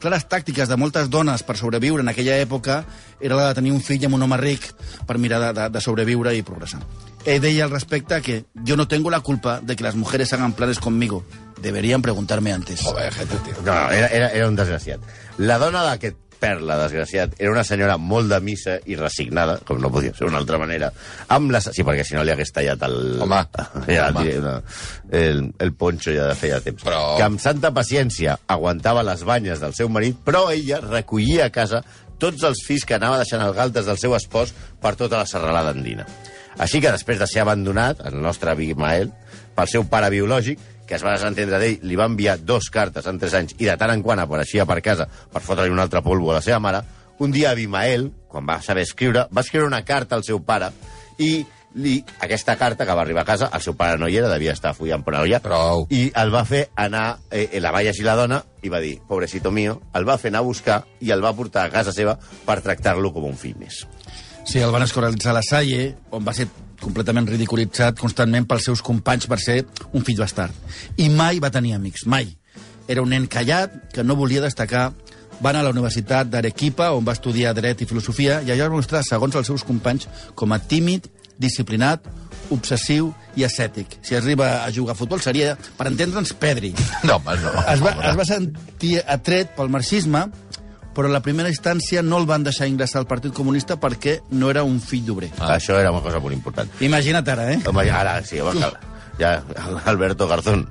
clares 0.05 0.27
tàctiques 0.29 0.69
de 0.69 0.77
moltes 0.77 1.09
dones 1.09 1.43
per 1.47 1.57
sobreviure 1.57 2.05
en 2.05 2.13
aquella 2.13 2.37
època 2.43 2.83
era 3.21 3.39
la 3.39 3.49
de 3.49 3.57
tenir 3.61 3.73
un 3.73 3.81
fill 3.81 4.05
amb 4.05 4.19
un 4.19 4.27
home 4.27 4.37
ric 4.41 4.69
per 5.09 5.17
mirar 5.19 5.41
de, 5.41 5.51
de, 5.57 5.69
de 5.73 5.81
sobreviure 5.81 6.35
i 6.37 6.45
progressar. 6.45 6.83
Ell 7.25 7.41
deia 7.41 7.65
al 7.65 7.73
respecte 7.73 8.21
que 8.21 8.45
yo 8.69 8.77
no 8.77 8.87
tengo 8.87 9.11
la 9.11 9.21
culpa 9.21 9.61
de 9.63 9.77
que 9.77 9.85
las 9.85 9.97
mujeres 9.97 10.33
hagan 10.35 10.53
planes 10.53 10.79
conmigo. 10.79 11.25
Deberían 11.63 12.03
preguntarme 12.03 12.53
antes. 12.53 12.83
Joder, 12.83 13.11
gente, 13.15 13.37
tio. 13.47 13.55
No, 13.65 13.73
era, 13.91 14.09
era, 14.09 14.29
era 14.29 14.49
un 14.49 14.57
desgraciat. 14.57 15.01
La 15.39 15.57
dona 15.59 15.81
d'aquest 15.87 16.19
perla 16.45 16.77
desgraciat 16.83 17.35
era 17.41 17.51
una 17.55 17.65
senyora 17.65 17.97
molt 17.97 18.29
de 18.31 18.39
missa 18.45 18.77
i 18.87 18.99
resignada, 19.01 19.57
com 19.65 19.81
no 19.81 19.91
podia 19.95 20.13
ser 20.15 20.27
d'una 20.29 20.39
altra 20.43 20.61
manera, 20.61 20.93
amb 21.33 21.51
les... 21.57 21.71
Sí, 21.73 21.83
perquè 21.87 22.05
si 22.05 22.15
no 22.19 22.23
li 22.27 22.35
hagués 22.35 22.53
tallat 22.53 22.85
el... 22.85 22.99
Home, 23.25 23.41
ja, 23.97 24.11
home. 24.13 24.37
no, 24.45 24.55
el, 25.11 25.43
el 25.65 25.73
ponxo 25.81 26.13
ja 26.15 26.29
de 26.31 26.37
feia 26.39 26.61
temps. 26.65 26.85
Però- 26.85 27.17
Que 27.19 27.25
amb 27.27 27.41
santa 27.43 27.73
paciència 27.75 28.37
aguantava 28.53 29.03
les 29.09 29.25
banyes 29.25 29.65
del 29.65 29.73
seu 29.75 29.89
marit, 29.89 30.21
però 30.25 30.47
ella 30.53 30.83
recollia 30.85 31.49
a 31.49 31.55
casa 31.55 31.81
tots 32.21 32.45
els 32.47 32.61
fills 32.67 32.85
que 32.87 32.95
anava 32.99 33.19
deixant 33.21 33.43
als 33.43 33.57
galtes 33.57 33.89
del 33.89 33.99
seu 33.99 34.15
espòs 34.17 34.53
per 34.81 34.95
tota 35.01 35.19
la 35.23 35.27
serralada 35.27 35.73
andina. 35.75 36.05
Així 36.63 36.79
que 36.81 36.93
després 36.95 37.19
de 37.19 37.27
ser 37.27 37.41
abandonat, 37.43 38.05
el 38.07 38.21
nostre 38.23 38.53
Abimael, 38.53 39.09
pel 39.57 39.67
seu 39.73 39.83
pare 39.91 40.13
biològic, 40.15 40.61
que 40.87 40.99
es 40.99 41.05
va 41.05 41.15
desentendre 41.17 41.61
d'ell, 41.61 41.81
li 41.83 41.97
va 41.97 42.09
enviar 42.11 42.39
dos 42.43 42.71
cartes 42.73 43.07
en 43.11 43.19
tres 43.19 43.35
anys 43.39 43.57
i 43.59 43.69
de 43.69 43.77
tant 43.81 43.93
en 43.95 44.03
quant 44.05 44.21
apareixia 44.21 44.67
per 44.69 44.81
casa 44.85 45.09
per 45.09 45.43
fotre-li 45.43 45.73
un 45.73 45.83
altre 45.83 46.03
polvo 46.05 46.33
a 46.33 46.39
la 46.39 46.45
seva 46.45 46.61
mare, 46.61 46.85
un 47.19 47.33
dia 47.33 47.53
Abimael, 47.53 48.11
quan 48.29 48.47
va 48.49 48.61
saber 48.63 48.83
escriure, 48.83 49.29
va 49.31 49.45
escriure 49.45 49.67
una 49.71 49.85
carta 49.87 50.17
al 50.17 50.25
seu 50.27 50.43
pare 50.43 50.73
i 51.23 51.45
li, 51.75 51.99
aquesta 52.23 52.57
carta 52.57 52.87
que 52.87 52.95
va 52.95 53.03
arribar 53.03 53.23
a 53.23 53.29
casa, 53.29 53.49
el 53.55 53.63
seu 53.63 53.75
pare 53.79 53.99
no 53.99 54.09
hi 54.09 54.19
era, 54.19 54.31
devia 54.31 54.55
estar 54.55 54.75
follant 54.77 55.05
per 55.07 55.17
allà, 55.19 55.41
Prou. 55.43 55.87
i 55.91 56.07
el 56.23 56.33
va 56.35 56.45
fer 56.49 56.69
anar, 56.81 57.19
eh, 57.31 57.61
la 57.61 57.73
va 57.75 57.83
llegir 57.83 58.07
la 58.07 58.17
dona 58.19 58.41
i 58.63 58.71
va 58.73 58.81
dir, 58.81 58.97
pobrecito 59.09 59.51
mío, 59.51 59.81
el 59.95 60.07
va 60.09 60.19
fer 60.19 60.31
anar 60.33 60.45
a 60.45 60.49
buscar 60.49 60.83
i 61.01 61.11
el 61.15 61.25
va 61.25 61.35
portar 61.35 61.67
a 61.67 61.73
casa 61.73 61.93
seva 61.93 62.17
per 62.47 62.61
tractar-lo 62.63 63.13
com 63.13 63.27
un 63.31 63.39
fill 63.39 63.59
més. 63.59 63.85
Sí, 64.45 64.61
el 64.61 64.71
van 64.71 64.85
escoralitzar 64.85 65.33
a 65.33 65.39
la 65.41 65.43
Salle, 65.47 65.95
on 66.13 66.25
va 66.25 66.35
ser 66.37 66.49
completament 66.85 67.29
ridiculitzat 67.31 67.99
constantment 68.01 68.47
pels 68.49 68.69
seus 68.69 68.83
companys 68.85 69.29
per 69.31 69.41
ser 69.43 69.63
un 69.93 70.05
fill 70.05 70.21
bastard. 70.21 70.55
I 71.01 71.09
mai 71.11 71.41
va 71.43 71.53
tenir 71.55 71.75
amics, 71.77 72.07
mai. 72.07 72.29
Era 72.89 73.03
un 73.03 73.11
nen 73.11 73.27
callat, 73.31 73.75
que 73.95 74.05
no 74.05 74.17
volia 74.19 74.45
destacar. 74.45 74.91
Va 75.41 75.51
anar 75.51 75.65
a 75.65 75.67
la 75.67 75.73
Universitat 75.75 76.29
d'Arequipa, 76.31 76.93
on 76.95 77.07
va 77.07 77.17
estudiar 77.17 77.55
Dret 77.57 77.83
i 77.83 77.89
Filosofia, 77.91 78.39
i 78.45 78.53
allà 78.53 78.69
es 78.69 78.71
va 78.71 78.77
mostrar, 78.77 79.03
segons 79.03 79.35
els 79.35 79.49
seus 79.51 79.65
companys, 79.67 80.07
com 80.39 80.53
a 80.55 80.61
tímid, 80.61 81.09
disciplinat, 81.41 82.05
obsessiu 82.55 83.11
i 83.35 83.45
ascètic. 83.45 83.99
Si 84.05 84.15
arriba 84.15 84.65
a 84.65 84.71
jugar 84.73 84.95
a 84.95 84.99
futbol 84.99 85.23
seria, 85.25 85.57
per 85.79 85.89
entendre'ns, 85.91 86.35
pedri. 86.39 86.75
No, 87.09 87.17
home, 87.19 87.37
no. 87.43 87.53
Es 87.73 87.83
va, 87.83 87.97
es 88.11 88.19
va 88.21 88.27
sentir 88.29 88.99
atret 89.11 89.57
pel 89.57 89.73
marxisme, 89.73 90.27
però 90.95 91.09
a 91.09 91.13
la 91.13 91.21
primera 91.23 91.51
instància 91.51 92.03
no 92.03 92.19
el 92.23 92.27
van 92.27 92.45
deixar 92.47 92.69
ingressar 92.71 93.01
al 93.03 93.07
Partit 93.11 93.33
Comunista 93.35 93.77
perquè 93.81 94.21
no 94.31 94.51
era 94.51 94.63
un 94.65 94.81
fill 94.81 95.05
d'obrer. 95.07 95.33
Ah. 95.39 95.57
Això 95.59 95.77
era 95.81 95.91
una 95.93 96.03
cosa 96.03 96.21
molt 96.21 96.35
important. 96.37 96.71
Imagina't 96.81 97.29
ara, 97.29 97.51
eh? 97.53 97.61
Home, 97.67 97.89
ara 97.91 98.17
sí, 98.25 98.41
home, 98.41 98.61
cal- 98.61 98.79
ja, 99.19 99.43
Alberto 99.85 100.27
Garzón. 100.29 100.69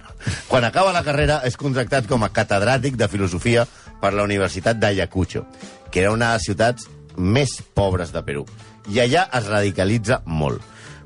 Quan 0.48 0.66
acaba 0.66 0.92
la 0.96 1.04
carrera 1.04 1.42
és 1.48 1.56
contractat 1.58 2.08
com 2.08 2.24
a 2.24 2.32
catedràtic 2.34 2.96
de 3.00 3.08
filosofia 3.08 3.68
per 4.02 4.14
la 4.14 4.24
Universitat 4.24 4.78
d'Ayacucho, 4.80 5.46
que 5.92 6.02
era 6.02 6.12
una 6.12 6.32
de 6.34 6.40
les 6.40 6.48
ciutats 6.50 6.88
més 7.16 7.60
pobres 7.74 8.12
de 8.12 8.24
Perú. 8.24 8.46
I 8.92 9.00
allà 9.00 9.30
es 9.38 9.46
radicalitza 9.48 10.22
molt. 10.26 10.60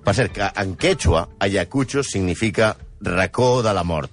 Per 0.04 0.14
cert, 0.16 0.32
que 0.34 0.48
en 0.62 0.76
quechua, 0.80 1.28
Ayacucho 1.40 2.02
significa 2.02 2.76
racó 3.02 3.62
de 3.62 3.74
la 3.74 3.84
mort. 3.84 4.10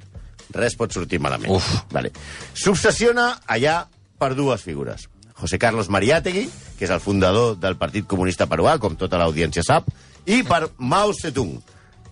Res 0.53 0.75
pot 0.77 0.93
sortir 0.93 1.21
malament. 1.23 1.51
Uf. 1.55 1.69
Vale. 1.95 2.11
S'obsessiona 2.53 3.41
allà 3.47 3.87
per 4.19 4.35
dues 4.35 4.63
figures. 4.63 5.09
José 5.35 5.59
Carlos 5.59 5.89
Mariátegui, 5.91 6.47
que 6.79 6.87
és 6.87 6.91
el 6.95 7.01
fundador 7.03 7.57
del 7.59 7.77
Partit 7.77 8.07
Comunista 8.07 8.47
Peruà, 8.47 8.79
com 8.79 8.95
tota 8.97 9.19
l'audiència 9.19 9.65
sap, 9.67 9.89
i 10.27 10.43
per 10.47 10.69
Mao 10.79 11.13
Zedong, 11.13 11.57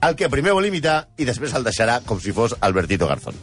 el 0.03 0.17
que 0.19 0.29
primer 0.29 0.53
vol 0.53 0.67
imitar 0.67 1.07
i 1.17 1.25
després 1.29 1.55
el 1.55 1.63
deixarà 1.65 2.01
com 2.05 2.19
si 2.21 2.35
fos 2.35 2.57
Albertito 2.61 3.07
Garzón. 3.07 3.39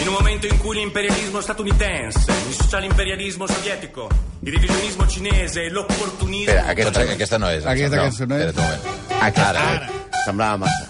In 0.00 0.08
un 0.08 0.14
momento 0.14 0.46
in 0.46 0.56
cui 0.58 0.76
l'imperialismo 0.78 1.40
statunitense 1.42 2.32
miscia 2.46 2.78
l'imperialismo 2.80 3.46
sovietico, 3.46 4.08
il 4.42 4.52
revisionismo 4.54 5.06
cinese 5.08 5.64
e 5.66 5.70
l'opportunismo... 5.70 6.50
Espera, 6.52 6.70
aquest, 6.70 6.94
Doncs 6.94 7.12
aquesta 7.12 7.38
no 7.38 7.50
és. 7.50 7.66
Aquesta 7.66 7.96
sembla. 7.96 8.08
cançó 8.08 8.26
no 8.26 8.38
és. 8.38 8.46
Espera't 8.46 8.56
un 8.56 8.64
moment. 8.64 9.20
aquest, 9.20 9.46
Ara. 9.46 9.68
ara. 9.68 9.88
semblava 10.24 10.56
massa. 10.64 10.88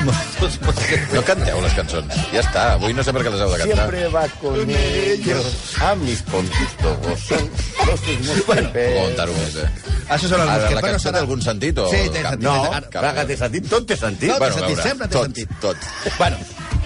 No 1.14 1.22
canteu 1.26 1.60
les 1.62 1.74
cançons. 1.76 2.14
Ja 2.32 2.40
està, 2.42 2.62
avui 2.76 2.94
no 2.96 3.02
sé 3.04 3.12
per 3.14 3.22
què 3.26 3.30
les 3.34 3.40
heu 3.44 3.50
de 3.52 3.58
cantar. 3.60 3.76
Siempre 3.76 4.08
va 4.14 4.22
con 4.40 4.70
ellos 4.70 5.50
a 5.84 5.94
mis 6.00 6.22
pontos 6.22 6.74
todos 6.80 7.20
son 7.28 7.50
los 7.86 8.00
mismos 8.06 8.46
Bueno, 8.46 8.70
contar-ho 8.72 9.34
més, 9.36 9.56
eh? 9.60 9.68
Això 10.10 10.26
són 10.30 10.40
els 10.40 10.48
Ara, 10.48 10.54
mosquets. 10.54 10.74
la 10.74 10.80
Bueno, 10.80 10.94
cançó 10.96 11.08
serà- 11.08 11.12
té 11.12 11.18
algun 11.24 11.42
sentit 11.42 11.78
o... 11.78 11.88
Sí, 11.90 12.00
té 12.10 12.22
sentit. 12.22 12.40
No, 12.40 12.54
que 12.90 13.26
té 13.28 13.36
sentit, 13.36 13.68
tot 13.70 13.86
té 13.86 13.96
sentit. 13.96 14.30
Tot 14.30 14.38
té 14.38 14.40
Bueno, 14.40 14.54
a 14.54 14.58
sentit, 14.58 14.76
veure, 14.76 14.88
sempre 14.88 15.08
té 15.08 15.12
tot, 15.14 15.24
sentit. 15.28 15.48
tot. 15.60 15.76
Bueno, 16.18 16.36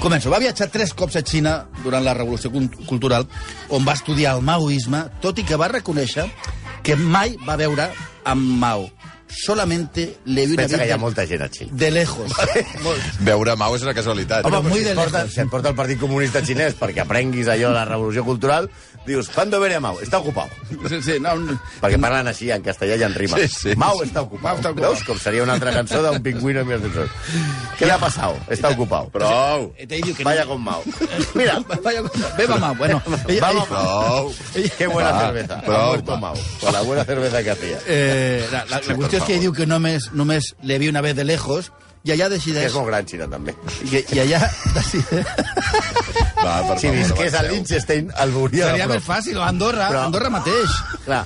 començo. 0.00 0.30
Va 0.34 0.38
viatjar 0.42 0.68
tres 0.74 0.92
cops 0.94 1.16
a 1.16 1.22
Xina 1.22 1.54
durant 1.84 2.04
la 2.04 2.14
Revolució 2.18 2.50
Cul- 2.52 2.68
Cultural, 2.86 3.26
on 3.70 3.86
va 3.88 3.94
estudiar 3.96 4.34
el 4.36 4.42
maoisme, 4.42 5.06
tot 5.22 5.38
i 5.38 5.44
que 5.44 5.56
va 5.56 5.68
reconèixer 5.72 6.26
que 6.82 6.96
mai 6.96 7.36
va 7.48 7.56
veure 7.56 7.88
amb 8.24 8.58
Mao. 8.60 8.90
Solamente 9.28 10.18
le 10.26 10.46
vi 10.46 10.52
una 10.54 10.62
Pensa 10.62 10.78
que 10.78 10.86
hi 10.86 10.92
ha 10.92 10.96
molta 10.98 11.26
gent 11.26 11.42
a 11.42 11.48
Xile. 11.48 11.70
de 11.72 11.90
lejos. 11.90 12.30
Veure 13.26 13.56
Mau 13.56 13.74
és 13.74 13.82
una 13.82 13.94
casualitat. 13.94 14.44
Home, 14.46 14.60
muy 14.68 14.78
si, 14.80 14.84
de 14.84 14.90
et 14.92 14.96
porta, 14.96 15.18
lejos. 15.24 15.34
si 15.34 15.40
et 15.40 15.50
porta 15.50 15.68
el 15.70 15.74
Partit 15.74 15.98
Comunista 16.00 16.42
Xinès 16.44 16.76
perquè 16.78 17.02
aprenguis 17.02 17.48
allò 17.48 17.70
de 17.72 17.74
la 17.74 17.84
revolució 17.88 18.24
cultural, 18.24 18.68
dius, 19.06 19.28
¿cuándo 19.34 19.58
veré 19.60 19.74
a 19.76 19.80
Mao? 19.80 19.98
Està 20.00 20.18
ocupat. 20.20 20.50
Sí, 20.88 21.00
sí, 21.02 21.16
no, 21.20 21.34
no. 21.40 21.58
Perquè 21.82 21.98
parlen 22.00 22.28
així, 22.30 22.50
en 22.54 22.62
castellà 22.64 22.96
i 23.00 23.02
en 23.04 23.14
rima. 23.14 23.36
Sí, 23.42 23.48
sí. 23.48 23.74
Mao 23.76 24.02
està 24.04 24.22
ocupat. 24.22 24.44
Mao 24.44 24.60
està 24.60 24.70
ocupat. 24.72 24.86
Veus 24.90 25.04
com 25.08 25.18
seria 25.18 25.42
una 25.42 25.56
altra 25.58 25.72
cançó 25.74 26.02
d'un 26.04 26.22
pingüino 26.22 26.60
en 26.62 26.68
mi 26.68 26.74
ascensor. 26.78 27.10
¿Qué 27.78 27.86
le 27.86 27.92
ha 27.92 27.98
pasado? 27.98 28.38
Está 28.48 28.68
ocupado. 28.70 29.08
Prou. 29.10 29.72
Eh, 29.76 29.86
no. 29.88 30.24
Vaya 30.24 30.46
con 30.46 30.62
Mao. 30.62 30.82
Mira, 31.34 31.58
Vaya, 31.82 32.02
beba 32.38 32.56
Mao. 32.56 32.74
Bueno, 32.76 33.02
vamos 33.40 33.68
Prou. 33.68 34.32
Qué 34.78 34.86
buena 34.86 35.18
cerveza. 35.20 35.60
prou, 35.62 35.76
ha 35.76 35.86
muerto. 35.88 36.16
Mao. 36.18 36.34
Con 36.60 36.72
la 36.72 36.80
buena 36.82 37.04
cerveza 37.04 37.42
que 37.42 37.50
hacía. 37.50 37.78
Eh, 37.86 38.46
la, 38.52 38.64
la, 38.66 38.80
la 38.80 38.94
qüestió 39.14 39.22
és 39.22 39.26
que 39.30 39.40
diu 39.40 39.52
que 39.52 39.66
només, 39.66 40.10
només 40.12 40.54
le 40.62 40.78
vi 40.78 40.88
una 40.88 41.00
vez 41.00 41.14
de 41.16 41.24
lejos 41.24 41.72
I 42.04 42.10
allà 42.12 42.26
Que 42.28 42.34
decideix... 42.34 42.66
és 42.66 42.74
molt 42.76 42.86
gran, 42.90 43.06
Xina, 43.08 43.24
també. 43.32 43.54
I, 43.88 44.02
i 44.12 44.18
allà 44.20 44.42
decideix... 44.74 45.24
Va, 46.44 46.58
per 46.68 46.74
Si 46.78 46.86
favor, 46.90 46.98
visqués 46.98 47.34
a. 47.38 47.42
Liechtenstein, 47.46 48.10
el 48.20 48.32
veuria 48.34 48.66
Seria 48.68 48.88
més 48.90 49.02
fàcil, 49.06 49.38
o 49.40 49.42
Andorra, 49.46 49.86
Però- 49.88 50.02
Andorra 50.10 50.28
mateix. 50.34 50.74
Clar. 51.06 51.22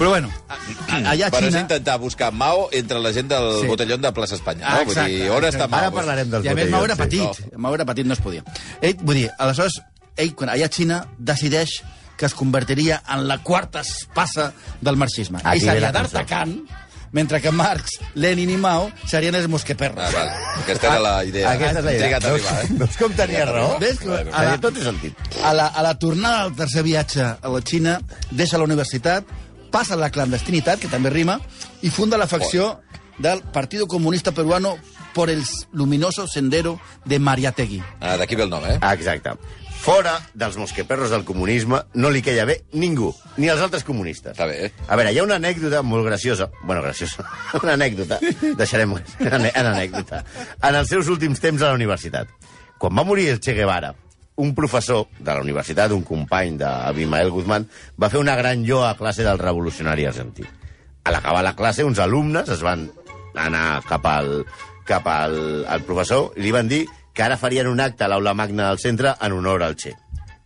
Però 0.00 0.08
bueno, 0.10 0.32
a- 0.48 0.56
a- 0.56 0.98
allà 1.12 1.28
a 1.28 1.30
Però 1.30 1.46
és 1.46 1.52
Xina... 1.52 1.60
intentar 1.68 1.98
buscar 2.02 2.32
Mao 2.32 2.68
entre 2.72 2.98
la 2.98 3.12
gent 3.14 3.28
del 3.30 3.60
Sí. 3.60 3.66
botellón 3.70 4.02
de 4.02 4.12
plaça 4.12 4.34
Espanya. 4.34 4.66
Ah, 4.66 4.80
No? 4.82 4.90
Vull 4.90 5.04
dir, 5.06 5.30
on 5.30 5.44
exacte. 5.44 5.56
està 5.56 5.68
Mao? 5.70 5.80
Ara 5.86 5.90
parlarem 5.94 6.30
dels 6.34 6.44
I 6.44 6.48
a 6.48 6.54
més, 6.58 6.70
Mau 6.74 6.84
era 6.84 6.96
petit. 6.96 7.42
Mau 7.56 7.74
era 7.78 7.84
petit, 7.86 8.04
no 8.10 8.14
es 8.18 8.20
podia. 8.26 8.42
Ell, 8.80 8.96
vull 9.02 9.14
dir, 9.22 9.30
aleshores, 9.38 9.78
ell, 10.16 10.34
quan 10.34 10.50
allà 10.50 10.66
a 10.66 10.74
Xina, 10.80 11.04
decideix 11.18 11.78
que 12.16 12.26
es 12.26 12.34
convertiria 12.34 13.02
en 13.08 13.28
la 13.28 13.38
quarta 13.38 13.80
espasa 13.86 14.52
del 14.80 14.96
marxisme. 14.96 15.38
Aquí 15.44 15.60
ve 15.60 15.72
seria 15.72 15.92
d'Artacan, 15.92 16.58
mentre 17.12 17.40
que 17.40 17.50
Marx, 17.52 17.98
Lenin 18.14 18.50
i 18.50 18.56
Mao 18.56 18.90
serien 19.06 19.34
els 19.36 19.48
mosqueperros. 19.52 20.00
Ah, 20.02 20.10
val. 20.12 20.30
Aquesta 20.62 20.88
era 20.88 20.98
la 21.04 21.24
idea. 21.28 21.50
Aquesta 21.52 21.78
és 21.80 21.84
la 21.84 21.92
idea. 21.92 22.06
Trigat 22.06 22.24
a 22.24 22.32
Veus, 22.32 22.46
arribar, 22.46 22.64
eh? 22.64 22.78
veus 22.82 22.96
com 23.00 23.12
tenia 23.18 23.44
raó? 23.48 23.78
Ves 23.82 23.98
que 24.00 24.10
a 24.16 24.44
la, 24.48 24.56
tot 24.60 24.74
té 24.74 24.84
sentit. 24.84 25.14
a, 25.42 25.52
la, 25.56 25.66
a 25.68 25.82
la 25.84 25.94
tornada 25.98 26.46
del 26.48 26.56
tercer 26.64 26.82
viatge 26.86 27.22
a 27.22 27.52
la 27.52 27.60
Xina, 27.62 27.98
deixa 28.30 28.58
la 28.58 28.64
universitat, 28.64 29.28
passa 29.72 29.94
a 29.94 30.00
la 30.00 30.10
clandestinitat, 30.12 30.80
que 30.80 30.88
també 30.92 31.10
rima, 31.12 31.38
i 31.82 31.90
funda 31.90 32.18
la 32.20 32.26
facció 32.26 32.80
del 33.18 33.42
Partido 33.52 33.86
Comunista 33.86 34.32
Peruano 34.32 34.76
por 35.14 35.28
el 35.28 35.42
luminoso 35.72 36.26
sendero 36.26 36.78
de 37.04 37.18
Mariategui. 37.18 37.82
Ah, 38.00 38.16
D'aquí 38.16 38.34
ve 38.36 38.44
el 38.44 38.50
nom, 38.50 38.64
eh? 38.64 38.78
Ah, 38.80 38.94
exacte. 38.94 39.34
Fora 39.82 40.20
dels 40.38 40.54
mosqueperros 40.54 41.10
del 41.10 41.24
comunisme 41.26 41.80
no 41.98 42.10
li 42.14 42.20
queia 42.22 42.44
bé 42.46 42.60
ningú, 42.78 43.08
ni 43.34 43.48
els 43.50 43.64
altres 43.64 43.82
comunistes. 43.82 44.36
Està 44.36 44.46
bé, 44.46 44.68
eh? 44.68 44.84
A 44.86 44.94
veure, 44.94 45.10
hi 45.10 45.18
ha 45.18 45.24
una 45.26 45.40
anècdota 45.40 45.80
molt 45.82 46.06
graciosa. 46.06 46.46
Bueno, 46.62 46.84
graciosa. 46.84 47.24
Una 47.64 47.74
anècdota. 47.74 48.20
Deixarem 48.60 48.94
en, 48.94 49.48
en 49.50 49.66
anècdota. 49.72 50.22
En 50.62 50.78
els 50.78 50.86
seus 50.86 51.10
últims 51.10 51.42
temps 51.42 51.64
a 51.64 51.72
la 51.72 51.80
universitat. 51.80 52.30
Quan 52.78 52.94
va 52.94 53.02
morir 53.08 53.26
el 53.32 53.42
Che 53.42 53.56
Guevara, 53.58 53.90
un 54.38 54.54
professor 54.54 55.08
de 55.18 55.32
la 55.32 55.42
universitat, 55.42 55.90
un 55.90 56.06
company 56.06 56.54
d'Abimael 56.62 57.34
Guzmán, 57.34 57.66
va 57.98 58.12
fer 58.14 58.22
una 58.22 58.38
gran 58.38 58.62
lloa 58.62 58.92
a 58.92 58.96
classe 59.00 59.26
del 59.26 59.42
revolucionari 59.42 60.06
argentí. 60.06 60.46
A 61.02 61.10
l'acabar 61.10 61.42
la 61.42 61.56
classe, 61.58 61.82
uns 61.82 61.98
alumnes 61.98 62.54
es 62.54 62.62
van 62.62 62.86
anar 63.34 63.82
cap 63.90 64.06
al, 64.06 64.44
cap 64.86 65.10
al, 65.10 65.64
al 65.66 65.82
professor 65.82 66.30
i 66.38 66.46
li 66.46 66.54
van 66.54 66.70
dir 66.70 66.84
que 67.12 67.22
ara 67.22 67.36
farien 67.36 67.68
un 67.68 67.80
acte 67.80 68.04
a 68.04 68.08
l'aula 68.08 68.34
magna 68.34 68.68
del 68.68 68.78
centre 68.80 69.14
en 69.20 69.32
honor 69.32 69.62
al 69.62 69.76
Che. 69.76 69.94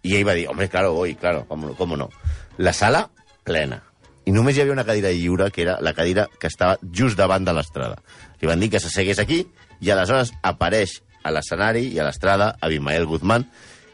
I 0.02 0.16
ell 0.16 0.26
va 0.26 0.34
dir, 0.34 0.48
hombre, 0.48 0.68
claro, 0.68 0.92
voy, 0.94 1.14
claro, 1.14 1.44
cómo, 1.48 1.74
cómo 1.74 1.96
no. 1.96 2.10
La 2.58 2.72
sala 2.72 3.10
plena. 3.44 3.82
I 4.26 4.32
només 4.34 4.56
hi 4.56 4.62
havia 4.64 4.74
una 4.74 4.84
cadira 4.84 5.12
lliure, 5.14 5.50
que 5.54 5.62
era 5.62 5.78
la 5.80 5.92
cadira 5.94 6.26
que 6.40 6.48
estava 6.50 6.78
just 6.92 7.18
davant 7.18 7.44
de 7.46 7.52
l'estrada. 7.54 8.00
Li 8.40 8.48
van 8.50 8.60
dir 8.60 8.70
que 8.70 8.80
s'assegués 8.82 9.20
aquí 9.22 9.44
i 9.80 9.90
aleshores 9.90 10.32
apareix 10.42 11.00
a 11.22 11.30
l'escenari 11.34 11.88
i 11.94 11.98
a 11.98 12.06
l'estrada 12.06 12.56
Abimael 12.60 13.06
Guzmán, 13.06 13.46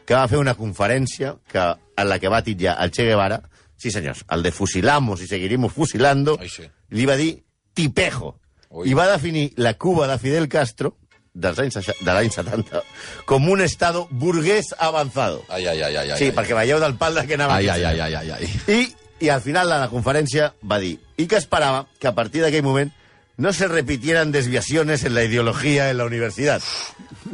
que 0.05 0.15
va 0.17 0.27
fer 0.27 0.39
una 0.41 0.55
conferència 0.57 1.35
que, 1.51 1.65
en 1.97 2.09
la 2.09 2.17
que 2.19 2.29
va 2.33 2.41
titllar 2.45 2.77
el 2.83 2.91
Che 2.91 3.05
Guevara, 3.05 3.41
sí 3.77 3.91
senyors, 3.91 4.25
el 4.31 4.43
de 4.43 4.51
fusilamos 4.51 5.21
y 5.21 5.27
seguiremos 5.27 5.73
fusilando, 5.73 6.37
Ai, 6.41 6.49
sí. 6.49 6.65
li 6.89 7.05
va 7.05 7.17
dir 7.17 7.43
tipejo. 7.73 8.39
Ui. 8.69 8.89
I 8.89 8.93
va 8.97 9.05
definir 9.11 9.51
la 9.57 9.75
Cuba 9.77 10.07
de 10.07 10.17
Fidel 10.17 10.47
Castro 10.49 10.97
dels 11.33 11.57
anys, 11.59 11.77
de 11.99 12.13
l'any 12.13 12.29
70 12.31 12.83
com 13.25 13.47
un 13.49 13.61
estado 13.61 14.07
burgués 14.11 14.73
avanzado. 14.77 15.43
Ai, 15.49 15.65
ai, 15.67 15.81
ai, 15.81 15.95
ai. 15.95 16.09
ai, 16.11 16.17
Sí, 16.17 16.25
ai. 16.29 16.35
perquè 16.35 16.53
veieu 16.57 16.79
del 16.79 16.95
pal 16.95 17.15
de 17.15 17.23
què 17.27 17.33
anava. 17.39 17.55
Ai, 17.55 17.67
ai, 17.69 17.83
ai, 17.83 17.99
ai, 17.99 18.13
ai, 18.15 18.31
ai. 18.31 18.49
I, 18.67 18.95
I 19.25 19.29
al 19.29 19.41
final 19.41 19.69
de 19.69 19.79
la 19.79 19.89
conferència 19.89 20.53
va 20.63 20.77
dir 20.79 20.97
i 21.17 21.25
que 21.27 21.37
esperava 21.39 21.87
que 21.99 22.07
a 22.09 22.13
partir 22.15 22.41
d'aquell 22.43 22.63
moment 22.65 22.91
no 23.37 23.49
se 23.51 23.67
repitieran 23.67 24.31
desviaciones 24.31 25.03
en 25.05 25.15
la 25.15 25.23
ideología 25.23 25.89
en 25.89 25.97
la 25.97 26.05
universitat. 26.05 26.61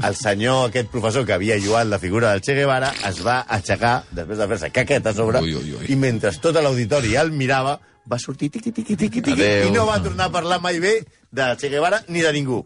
El 0.01 0.15
senyor, 0.15 0.69
aquest 0.69 0.87
professor 0.93 1.25
que 1.27 1.33
havia 1.35 1.57
lluat 1.59 1.87
la 1.91 1.99
figura 1.99 2.29
del 2.31 2.39
Che 2.41 2.53
Guevara, 2.55 2.93
es 3.09 3.19
va 3.25 3.41
aixecar, 3.51 4.05
després 4.15 4.39
de 4.39 4.47
fer-se 4.47 4.69
caqueta 4.71 5.09
a 5.11 5.13
sobre, 5.17 5.41
Ui, 5.43 5.53
ui, 5.55 5.73
ui. 5.75 5.89
i 5.91 5.97
mentre 5.99 6.31
tot 6.39 6.55
l'auditori 6.55 7.17
el 7.19 7.31
mirava, 7.35 7.79
va 8.11 8.17
sortir 8.19 8.49
tiqui, 8.49 8.71
tiqui, 8.71 8.95
tiqui, 8.95 9.21
tiqui, 9.21 9.33
Adéu. 9.33 9.67
i 9.69 9.71
no 9.75 9.85
va 9.85 9.99
tornar 10.03 10.25
a 10.29 10.31
parlar 10.33 10.59
mai 10.61 10.79
bé 10.79 11.05
de 11.31 11.49
Che 11.59 11.69
Guevara 11.69 12.01
ni 12.07 12.21
de 12.25 12.31
ningú. 12.33 12.63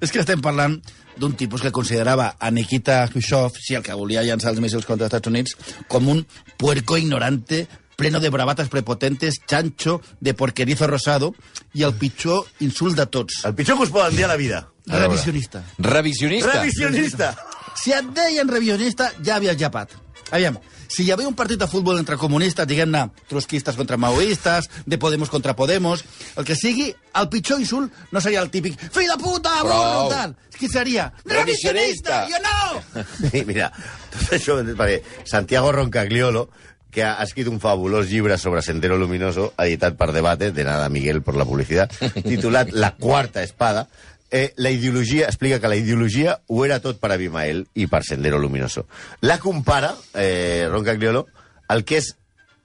És 0.00 0.10
que 0.12 0.20
estem 0.20 0.40
parlant 0.44 0.76
d'un 1.16 1.32
tipus 1.38 1.62
que 1.62 1.72
considerava 1.72 2.34
a 2.38 2.50
Nikita 2.50 3.06
Khrushchev, 3.08 3.56
sí, 3.56 3.74
el 3.74 3.82
que 3.82 3.94
volia 3.96 4.22
llançar 4.22 4.50
els 4.52 4.60
míssils 4.60 4.84
contra 4.84 5.06
els 5.06 5.12
Estats 5.14 5.30
Units, 5.32 5.56
com 5.88 6.08
un 6.08 6.26
puerco 6.58 6.98
ignorante 6.98 7.66
pleno 7.96 8.18
de 8.18 8.28
bravatas 8.28 8.68
prepotentes, 8.68 9.36
chancho, 9.46 10.00
de 10.20 10.34
porquerizo 10.34 10.88
rosado, 10.90 11.32
i 11.72 11.84
el 11.86 11.94
pitjor 11.94 12.44
insult 12.60 12.96
de 12.98 13.06
tots, 13.06 13.44
El 13.46 13.54
pitjor 13.54 13.76
que 13.78 13.84
us 13.84 13.90
poden 13.94 14.16
dir 14.16 14.24
a 14.24 14.28
la 14.28 14.36
vida. 14.36 14.68
revisionista. 14.86 15.62
Revisionista. 15.78 16.52
Revisionista. 16.58 17.36
Si 17.78 17.92
et 17.92 18.14
deien 18.14 18.48
revisionista, 18.48 19.10
ja 19.24 19.36
havies 19.36 19.58
japat. 19.60 19.92
Aviam, 20.30 20.56
si 20.88 21.04
hi 21.04 21.10
havia 21.12 21.28
un 21.28 21.34
partit 21.34 21.58
de 21.60 21.66
futbol 21.70 21.98
entre 21.98 22.16
comunistes, 22.20 22.66
diguem-ne, 22.70 23.08
trotskistes 23.30 23.76
contra 23.76 23.98
maoistes, 24.00 24.70
de 24.86 24.98
Podemos 24.98 25.30
contra 25.30 25.56
Podemos, 25.56 26.04
el 26.36 26.44
que 26.44 26.56
sigui, 26.56 26.92
el 27.18 27.28
pitjor 27.28 27.60
insult 27.60 27.92
no 28.12 28.20
seria 28.20 28.42
el 28.42 28.50
típic 28.50 28.78
fill 28.78 29.10
de 29.10 29.18
puta, 29.20 29.56
burro, 29.62 30.08
tal. 30.12 30.36
Qui 30.54 30.68
seria? 30.70 31.08
Revisionista. 31.24 32.24
Revisionista! 32.24 32.28
Jo 32.30 32.38
no! 32.44 33.30
Sí, 33.30 33.42
mira, 33.50 33.72
tot 34.12 34.36
això, 34.38 34.60
perquè 34.70 35.00
Santiago 35.26 35.72
Roncagliolo, 35.74 36.48
que 36.94 37.02
ha 37.02 37.18
escrit 37.26 37.50
un 37.50 37.58
fabulós 37.58 38.06
llibre 38.06 38.38
sobre 38.38 38.62
Sendero 38.62 38.96
Luminoso, 38.96 39.48
editat 39.58 39.96
per 39.98 40.12
Debate, 40.14 40.52
de 40.54 40.64
nada 40.64 40.88
Miguel 40.88 41.24
por 41.26 41.34
la 41.34 41.46
publicitat, 41.48 41.90
titulat 42.22 42.70
La 42.70 42.94
quarta 42.94 43.42
espada, 43.42 43.88
eh, 44.34 44.52
la 44.56 44.70
ideologia, 44.70 45.26
explica 45.26 45.60
que 45.60 45.68
la 45.68 45.76
ideologia 45.76 46.40
ho 46.48 46.64
era 46.64 46.80
tot 46.82 46.98
per 46.98 47.12
Abimael 47.14 47.60
i 47.78 47.86
per 47.86 48.00
Sendero 48.02 48.40
Luminoso. 48.42 48.88
La 49.22 49.38
compara, 49.38 49.92
eh, 50.10 50.66
Roncagliolo, 50.72 51.28
el 51.70 51.84
que 51.86 52.00
és 52.00 52.08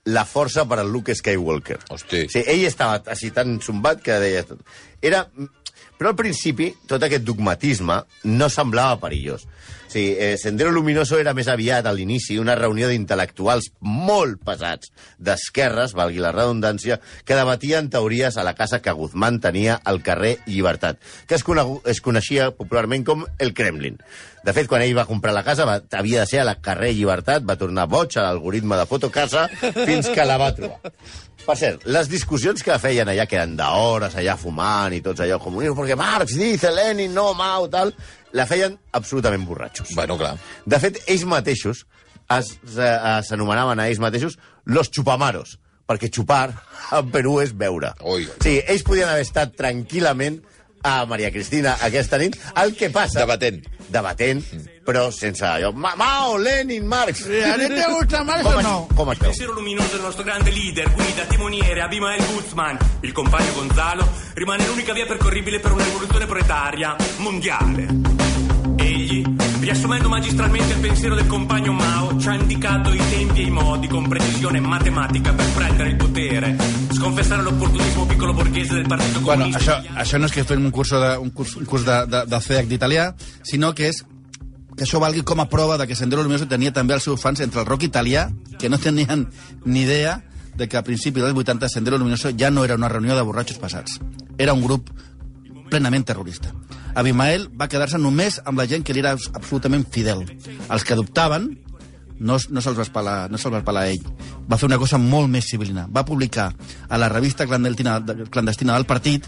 la 0.09 0.23
força 0.25 0.65
per 0.65 0.79
al 0.81 0.89
Luke 0.89 1.13
Skywalker. 1.13 1.77
Hosti. 1.93 2.23
Sí, 2.33 2.41
ell 2.41 2.65
estava 2.65 2.97
així 3.13 3.29
tan 3.35 3.59
zumbat 3.61 4.01
que 4.01 4.17
deia 4.17 4.41
tot. 4.49 4.65
Era... 4.99 5.27
Però 5.99 6.13
al 6.13 6.17
principi, 6.17 6.71
tot 6.87 7.03
aquest 7.05 7.25
dogmatisme 7.27 7.99
no 8.31 8.47
semblava 8.49 8.97
perillós. 9.03 9.43
Sigui, 9.89 10.15
eh, 10.19 10.37
Sendero 10.37 10.69
Luminoso 10.69 11.17
era 11.17 11.33
més 11.33 11.47
aviat, 11.49 11.87
a 11.89 11.93
l'inici, 11.97 12.37
una 12.37 12.53
reunió 12.55 12.87
d'intel·lectuals 12.91 13.71
molt 13.81 14.37
pesats, 14.45 14.91
d'esquerres, 15.17 15.95
valgui 15.97 16.21
la 16.21 16.33
redundància, 16.35 16.99
que 17.25 17.37
debatien 17.37 17.89
teories 17.89 18.37
a 18.37 18.45
la 18.45 18.53
casa 18.53 18.83
que 18.85 18.93
Guzmán 18.93 19.39
tenia 19.41 19.79
al 19.83 20.03
carrer 20.05 20.37
Llibertat, 20.45 21.01
que 21.25 21.39
es, 21.39 21.45
es 21.89 22.01
coneixia 22.05 22.51
popularment 22.53 23.07
com 23.07 23.25
el 23.39 23.55
Kremlin. 23.57 23.97
De 24.45 24.53
fet, 24.53 24.69
quan 24.69 24.85
ell 24.85 24.93
va 24.95 25.07
comprar 25.09 25.33
la 25.33 25.43
casa, 25.43 25.65
va, 25.65 25.79
havia 25.97 26.21
de 26.21 26.29
ser 26.29 26.43
a 26.43 26.47
la 26.47 26.59
carrer 26.61 26.93
Llibertat, 26.93 27.41
va 27.41 27.57
tornar 27.57 27.89
boig 27.89 28.13
a 28.15 28.27
l'algoritme 28.27 28.77
de 28.77 28.85
fotocasa 28.85 29.47
fins 29.87 30.13
que 30.13 30.27
la 30.29 30.37
va 30.37 30.53
trobar. 30.53 30.93
Per 31.49 31.55
cert, 31.57 31.85
les 31.89 32.05
discussions 32.05 32.61
que 32.61 32.75
feien 32.77 33.09
allà, 33.09 33.23
que 33.25 33.37
eren 33.39 33.55
d'hores, 33.57 34.13
allà 34.19 34.35
fumant 34.37 34.93
i 34.93 34.99
tots 35.01 35.23
allò, 35.23 35.39
comunisme, 35.41 35.73
perquè 35.79 35.95
Marx 35.97 36.35
dice, 36.37 36.69
Lenin, 36.69 37.15
no, 37.15 37.31
Mao, 37.33 37.65
tal, 37.73 37.89
la 38.35 38.45
feien 38.49 38.77
absolutament 38.97 39.45
borratxos. 39.47 39.93
Bueno, 39.97 40.17
clar. 40.19 40.35
De 40.65 40.79
fet, 40.81 41.01
ells 41.07 41.25
mateixos 41.29 41.85
eh, 42.29 42.43
s'anomenaven 43.25 43.79
a 43.81 43.89
ells 43.89 44.01
mateixos 44.03 44.37
los 44.69 44.91
chupamaros, 44.93 45.57
perquè 45.89 46.11
xupar 46.13 46.51
en 46.95 47.09
Perú 47.13 47.39
és 47.43 47.55
beure. 47.57 47.93
Ui, 48.03 48.27
ui. 48.27 48.39
Sí, 48.45 48.59
ells 48.61 48.85
podien 48.85 49.09
haver 49.09 49.25
estat 49.25 49.55
tranquil·lament 49.57 50.41
a 50.81 51.05
Maria 51.05 51.31
Cristina 51.31 51.77
aquesta 51.81 52.17
nit. 52.17 52.37
El 52.55 52.75
que 52.75 52.89
passa... 52.89 53.19
Debatent. 53.19 53.65
Debatent, 53.89 54.43
però 54.85 55.09
sense 55.09 55.43
allò... 55.45 55.71
Ma 55.71 55.93
Mao, 55.97 56.37
Lenin, 56.37 56.85
Marx... 56.85 57.25
¿A 57.25 57.55
ti 57.57 57.67
te 57.67 57.85
gusta 57.89 58.23
Marx 58.23 58.45
o 58.45 58.61
no? 58.61 58.87
Com 58.93 59.09
això? 59.09 59.25
Pensiero 59.25 59.53
luminoso 59.53 59.95
del 59.95 60.05
nostro 60.05 60.23
grande 60.23 60.51
leader, 60.51 60.91
guida, 60.93 61.25
timoniere, 61.25 61.81
Abimael 61.81 62.23
Guzman. 62.27 62.77
Il 63.01 63.11
compagno 63.11 63.51
Gonzalo 63.53 64.07
rimane 64.35 64.67
l'unica 64.67 64.93
via 64.93 65.07
percorribile 65.07 65.59
per 65.59 65.71
una 65.71 65.83
rivoluzione 65.83 66.27
proletaria 66.27 66.95
mondiale. 67.17 68.28
Riassumendo 69.69 70.09
magistralmente 70.09 70.73
il 70.73 70.79
pensiero 70.79 71.13
del 71.13 71.27
compagno 71.27 71.71
Mao, 71.73 72.19
ci 72.19 72.27
ha 72.27 72.33
indicato 72.33 72.91
i 72.91 72.97
tempi 72.97 73.41
e 73.41 73.43
i 73.43 73.51
modi 73.51 73.87
con 73.87 74.07
precisione 74.07 74.59
matematica 74.59 75.31
per 75.31 75.45
prendere 75.53 75.89
il 75.89 75.95
potere, 75.95 76.57
sconfessare 76.89 77.43
l'opportunismo 77.43 78.07
piccolo 78.07 78.33
borghese 78.33 78.73
del 78.73 78.87
Partito 78.87 79.19
Bueno, 79.19 79.43
Comunista. 79.43 79.77
això, 79.77 79.93
això 79.93 80.17
no 80.17 80.25
és 80.25 80.33
que 80.33 80.43
fem 80.43 80.65
un 80.65 80.71
curs, 80.71 80.89
de, 80.89 81.11
un 81.21 81.29
curs, 81.29 81.53
un 81.61 81.69
curs 81.69 81.85
de, 81.85 81.99
de, 82.09 82.23
de 82.25 82.39
CEAC 82.41 82.65
d'italià, 82.65 83.13
sinó 83.45 83.69
que 83.77 83.91
és 83.91 84.01
que 84.73 84.87
això 84.87 84.97
valgui 84.97 85.21
com 85.21 85.37
a 85.37 85.45
prova 85.53 85.77
de 85.77 85.85
que 85.85 85.93
Sendero 85.93 86.25
Luminoso 86.25 86.49
tenia 86.49 86.73
també 86.73 86.97
els 86.97 87.05
seus 87.05 87.21
fans 87.21 87.37
entre 87.45 87.61
el 87.61 87.69
rock 87.69 87.85
italià, 87.85 88.25
que 88.57 88.73
no 88.73 88.81
tenien 88.81 89.27
ni 89.65 89.85
idea 89.85 90.23
de 90.57 90.65
que 90.65 90.81
a 90.81 90.83
principi 90.83 91.21
dels 91.21 91.37
80 91.37 91.69
Sendero 91.69 92.01
Luminoso 92.01 92.33
ja 92.33 92.49
no 92.49 92.65
era 92.65 92.73
una 92.73 92.89
reunió 92.89 93.13
de 93.13 93.21
borratxos 93.21 93.61
passats. 93.61 94.01
Era 94.39 94.57
un 94.57 94.65
grup 94.65 94.89
plenament 95.69 96.09
terrorista. 96.09 96.57
Abimael 96.95 97.47
va 97.59 97.67
quedar-se 97.67 97.97
només 98.01 98.39
amb 98.45 98.57
la 98.59 98.65
gent 98.67 98.83
que 98.83 98.93
li 98.93 98.99
era 99.03 99.11
abs- 99.15 99.29
absolutament 99.33 99.85
fidel. 99.91 100.23
Els 100.69 100.83
que 100.83 100.93
adoptaven 100.93 101.49
no, 102.19 102.37
no 102.49 102.61
se'ls 102.61 102.77
va, 102.77 102.83
espalar, 102.83 103.17
no 103.31 103.37
se'ls 103.39 103.53
va 103.53 103.61
espalar 103.63 103.83
a 103.85 103.91
ell. 103.93 104.01
Va 104.49 104.57
fer 104.57 104.67
una 104.67 104.77
cosa 104.81 104.97
molt 104.99 105.29
més 105.31 105.45
civilina. 105.47 105.87
Va 105.89 106.03
publicar 106.05 106.49
a 106.89 106.97
la 106.97 107.07
revista 107.09 107.45
clandestina, 107.47 107.99
clandestina 108.29 108.75
del 108.75 108.85
partit 108.89 109.27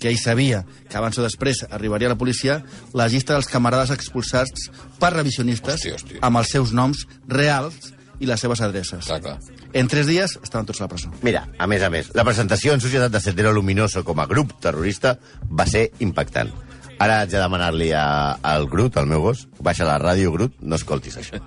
que 0.00 0.08
ell 0.10 0.18
sabia 0.18 0.64
que 0.90 0.96
abans 0.98 1.18
o 1.18 1.22
després 1.22 1.60
arribaria 1.70 2.08
la 2.10 2.16
policia, 2.18 2.62
la 2.92 3.06
llista 3.06 3.34
dels 3.36 3.46
camarades 3.46 3.92
expulsats 3.94 4.70
per 4.98 5.12
revisionistes 5.14 5.76
Hòstia, 5.84 5.94
hòstia. 5.94 6.18
amb 6.26 6.40
els 6.40 6.48
seus 6.50 6.72
noms 6.72 7.04
reals 7.28 7.92
i 8.18 8.26
les 8.26 8.40
seves 8.40 8.60
adreces. 8.62 9.04
Clar, 9.06 9.20
clar. 9.20 9.36
En 9.72 9.86
tres 9.88 10.06
dies 10.06 10.34
estaven 10.42 10.66
tots 10.66 10.80
a 10.80 10.84
la 10.84 10.88
presó. 10.88 11.10
Mira, 11.22 11.44
a 11.58 11.66
més 11.70 11.82
a 11.82 11.88
més, 11.90 12.10
la 12.14 12.24
presentació 12.26 12.74
en 12.74 12.80
societat 12.82 13.12
de 13.14 13.20
Sendero 13.20 13.52
Luminoso 13.52 14.02
com 14.04 14.18
a 14.20 14.26
grup 14.26 14.52
terrorista 14.60 15.16
va 15.50 15.66
ser 15.66 15.90
impactant. 16.00 16.50
Ara 17.02 17.20
haig 17.22 17.30
de 17.32 17.38
demanar-li 17.40 17.90
a- 17.96 18.36
al 18.46 18.68
Grut, 18.70 18.96
al 19.00 19.06
meu 19.10 19.20
gos, 19.24 19.46
baixa 19.58 19.84
la 19.88 19.98
ràdio, 19.98 20.30
Grut, 20.34 20.54
no 20.60 20.76
escoltis 20.78 21.16
això. 21.18 21.40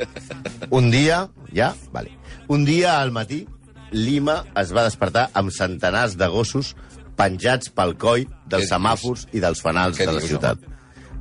Un 0.70 0.90
dia, 0.92 1.30
ja? 1.54 1.74
Vale. 1.94 2.12
Un 2.52 2.66
dia 2.68 3.00
al 3.02 3.12
matí, 3.16 3.46
Lima 3.92 4.42
es 4.60 4.74
va 4.76 4.84
despertar 4.84 5.30
amb 5.34 5.54
centenars 5.56 6.18
de 6.20 6.28
gossos 6.28 6.74
penjats 7.16 7.70
pel 7.72 7.94
coll 8.02 8.26
dels 8.50 8.66
Què 8.66 8.72
semàfors 8.74 9.28
i 9.32 9.40
dels 9.40 9.62
fanals 9.64 9.96
Què 9.98 10.08
de 10.10 10.12
la 10.18 10.20
dius, 10.20 10.34
ciutat. 10.34 10.60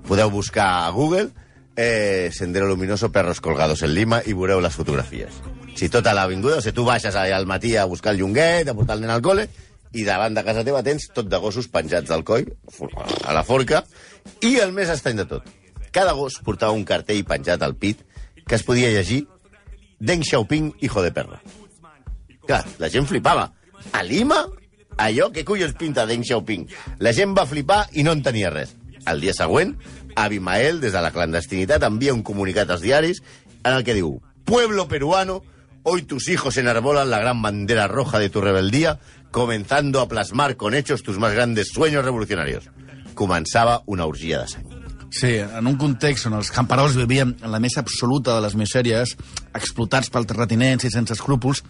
Podeu 0.08 0.30
buscar 0.32 0.66
a 0.86 0.90
Google 0.90 1.28
eh, 1.76 2.30
Sendero 2.34 2.66
Luminoso, 2.66 3.12
perros 3.12 3.40
colgados 3.40 3.82
en 3.86 3.94
Lima 3.94 4.18
i 4.26 4.32
veureu 4.34 4.60
les 4.64 4.74
fotografies. 4.74 5.36
Si 5.78 5.88
tota 5.90 6.12
l'avinguda, 6.14 6.58
o 6.58 6.64
sigui, 6.64 6.74
tu 6.74 6.84
baixes 6.86 7.14
allà 7.14 7.36
al 7.38 7.46
matí 7.50 7.76
a 7.76 7.84
buscar 7.90 8.12
el 8.14 8.20
llonguet, 8.24 8.68
a 8.68 8.74
portar 8.74 8.96
el 8.98 9.02
nen 9.06 9.10
al 9.14 9.22
col·le, 9.22 9.46
i 9.94 10.02
davant 10.06 10.34
de 10.34 10.42
casa 10.42 10.64
teva 10.66 10.82
tens 10.82 11.06
tot 11.14 11.28
de 11.30 11.38
gossos 11.38 11.68
penjats 11.70 12.10
del 12.10 12.24
coll, 12.26 12.46
a 13.22 13.34
la 13.34 13.44
forca, 13.46 13.84
i 14.42 14.56
el 14.62 14.72
més 14.72 14.90
estrany 14.92 15.18
de 15.20 15.28
tot, 15.28 15.46
cada 15.94 16.12
gos 16.12 16.40
portava 16.44 16.74
un 16.76 16.84
cartell 16.84 17.24
penjat 17.24 17.62
al 17.62 17.76
pit 17.76 18.02
que 18.46 18.56
es 18.58 18.64
podia 18.66 18.90
llegir 18.90 19.24
Deng 20.04 20.24
Xiaoping, 20.26 20.74
hijo 20.80 21.02
de 21.02 21.12
perra. 21.14 21.40
Clar, 22.44 22.64
la 22.78 22.90
gent 22.90 23.06
flipava. 23.08 23.46
A 23.92 24.02
Lima? 24.02 24.42
Allò, 25.00 25.30
què 25.32 25.44
collons 25.46 25.76
pinta 25.78 26.04
Deng 26.06 26.24
Xiaoping? 26.26 26.66
La 27.00 27.14
gent 27.16 27.32
va 27.36 27.46
flipar 27.48 27.84
i 27.96 28.04
no 28.04 28.12
en 28.12 28.22
tenia 28.26 28.50
res. 28.52 28.74
El 29.08 29.22
dia 29.22 29.32
següent, 29.36 29.74
Abimael, 30.16 30.80
des 30.82 30.92
de 30.92 31.00
la 31.02 31.12
clandestinitat, 31.14 31.82
envia 31.88 32.14
un 32.14 32.22
comunicat 32.26 32.70
als 32.70 32.84
diaris 32.84 33.22
en 33.62 33.72
el 33.72 33.84
que 33.84 33.96
diu 33.96 34.18
Pueblo 34.44 34.88
peruano, 34.88 35.42
hoy 35.82 36.02
tus 36.02 36.28
hijos 36.28 36.56
enarbolan 36.58 37.10
la 37.10 37.18
gran 37.18 37.40
bandera 37.40 37.88
roja 37.88 38.18
de 38.18 38.28
tu 38.28 38.40
rebeldía, 38.40 39.00
comenzando 39.30 40.00
a 40.00 40.08
plasmar 40.08 40.56
con 40.56 40.74
hechos 40.74 41.02
tus 41.02 41.18
más 41.18 41.32
grandes 41.32 41.68
sueños 41.68 42.04
revolucionarios. 42.04 42.70
Començava 43.14 43.82
una 43.86 44.06
orgia 44.10 44.42
de 44.42 44.50
sang. 44.56 44.84
Sí, 45.14 45.36
en 45.38 45.68
un 45.70 45.76
context 45.78 46.26
on 46.26 46.34
els 46.34 46.48
camperols 46.50 46.96
vivien 46.98 47.36
en 47.38 47.52
la 47.52 47.60
més 47.62 47.76
absoluta 47.78 48.34
de 48.34 48.42
les 48.42 48.56
misèries, 48.58 49.12
explotats 49.54 50.10
pel 50.10 50.26
terratinents 50.26 50.88
i 50.88 50.90
sense 50.90 51.14
escrúpols, 51.14 51.62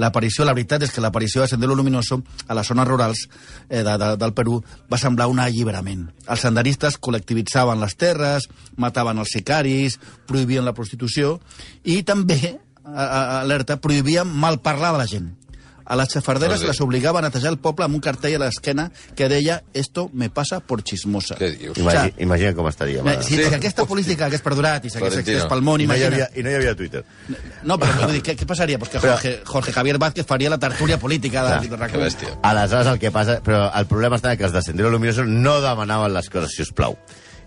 l'aparició, 0.00 0.46
la 0.48 0.54
veritat 0.56 0.86
és 0.86 0.94
que 0.94 1.04
l'aparició 1.04 1.42
de 1.42 1.50
Sendero 1.50 1.76
Luminoso 1.76 2.22
a 2.48 2.56
les 2.56 2.72
zones 2.72 2.88
rurals 2.88 3.26
eh, 3.68 3.82
de, 3.82 3.98
de, 4.00 4.10
del 4.16 4.32
Perú 4.32 4.62
va 4.88 5.00
semblar 5.00 5.28
un 5.28 5.42
alliberament. 5.44 6.06
Els 6.24 6.44
senderistes 6.48 6.96
col·lectivitzaven 6.96 7.84
les 7.84 7.96
terres, 8.00 8.48
mataven 8.80 9.20
els 9.20 9.36
sicaris, 9.36 9.98
prohibien 10.24 10.64
la 10.64 10.72
prostitució 10.76 11.36
i 11.84 12.00
també, 12.00 12.56
a, 12.80 13.04
a, 13.04 13.20
alerta, 13.42 13.76
prohibien 13.76 14.32
malparlar 14.32 14.94
de 14.96 15.04
la 15.04 15.10
gent. 15.10 15.34
A 15.86 15.94
les 15.94 16.08
xafarderes 16.10 16.62
les 16.66 16.80
obligava 16.82 17.20
a 17.20 17.22
netejar 17.22 17.52
el 17.52 17.58
poble 17.62 17.84
amb 17.86 17.94
un 17.94 18.00
cartell 18.02 18.34
a 18.40 18.40
l'esquena 18.42 18.88
que 19.14 19.28
deia 19.30 19.60
«Esto 19.72 20.08
me 20.12 20.28
pasa 20.30 20.58
por 20.58 20.82
chismosa». 20.82 21.36
Què 21.38 21.52
dius? 21.56 21.78
Imagi, 21.78 22.12
imagina 22.26 22.54
com 22.58 22.66
estaria. 22.68 23.04
Mare. 23.06 23.22
si, 23.22 23.36
Sí. 23.36 23.44
si 23.44 23.54
aquesta 23.54 23.84
política 23.86 24.26
hagués 24.26 24.42
perdurat 24.42 24.84
i 24.84 24.90
s'hagués 24.90 25.18
extès 25.20 25.44
pel 25.46 25.62
món, 25.62 25.80
I 25.80 25.86
no, 25.86 25.94
hi 25.94 26.02
imagina... 26.02 26.24
havia, 26.26 26.28
I 26.34 26.42
no 26.42 26.50
hi 26.50 26.54
havia 26.58 26.74
Twitter. 26.74 27.04
No, 27.62 27.78
però 27.78 28.00
vull 28.02 28.12
dir, 28.18 28.22
què, 28.26 28.34
què 28.36 28.46
passaria? 28.50 28.78
Pues 28.82 28.90
que 28.90 28.98
Però- 28.98 29.14
Jorge, 29.14 29.40
Jorge 29.46 29.72
Javier 29.72 29.98
Vázquez 30.02 30.26
faria 30.26 30.50
la 30.50 30.58
tertúlia 30.58 30.98
política 30.98 31.44
de, 31.60 31.68
de 31.68 31.76
Que 31.76 31.82
RAC1. 31.84 32.02
bèstia. 32.02 32.34
Aleshores, 32.42 32.86
el 32.88 32.98
que 32.98 33.10
passa... 33.14 33.38
Però 33.46 33.70
el 33.72 33.86
problema 33.86 34.16
està 34.18 34.36
que 34.36 34.44
els 34.44 34.52
de 34.52 34.62
Sendero 34.62 34.90
Luminoso 34.90 35.24
no 35.24 35.60
demanaven 35.60 36.12
les 36.14 36.28
coses, 36.30 36.50
si 36.56 36.62
us 36.66 36.72
plau. 36.72 36.98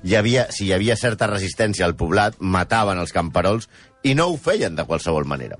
Hi 0.03 0.15
havia, 0.15 0.47
si 0.49 0.69
hi 0.69 0.71
havia 0.71 0.95
certa 0.95 1.27
resistència 1.27 1.83
al 1.85 1.97
poblat, 1.99 2.37
mataven 2.39 2.97
els 3.03 3.11
camperols 3.11 3.67
i 4.07 4.13
no 4.15 4.29
ho 4.31 4.37
feien 4.39 4.77
de 4.79 4.85
qualsevol 4.87 5.25
manera. 5.27 5.57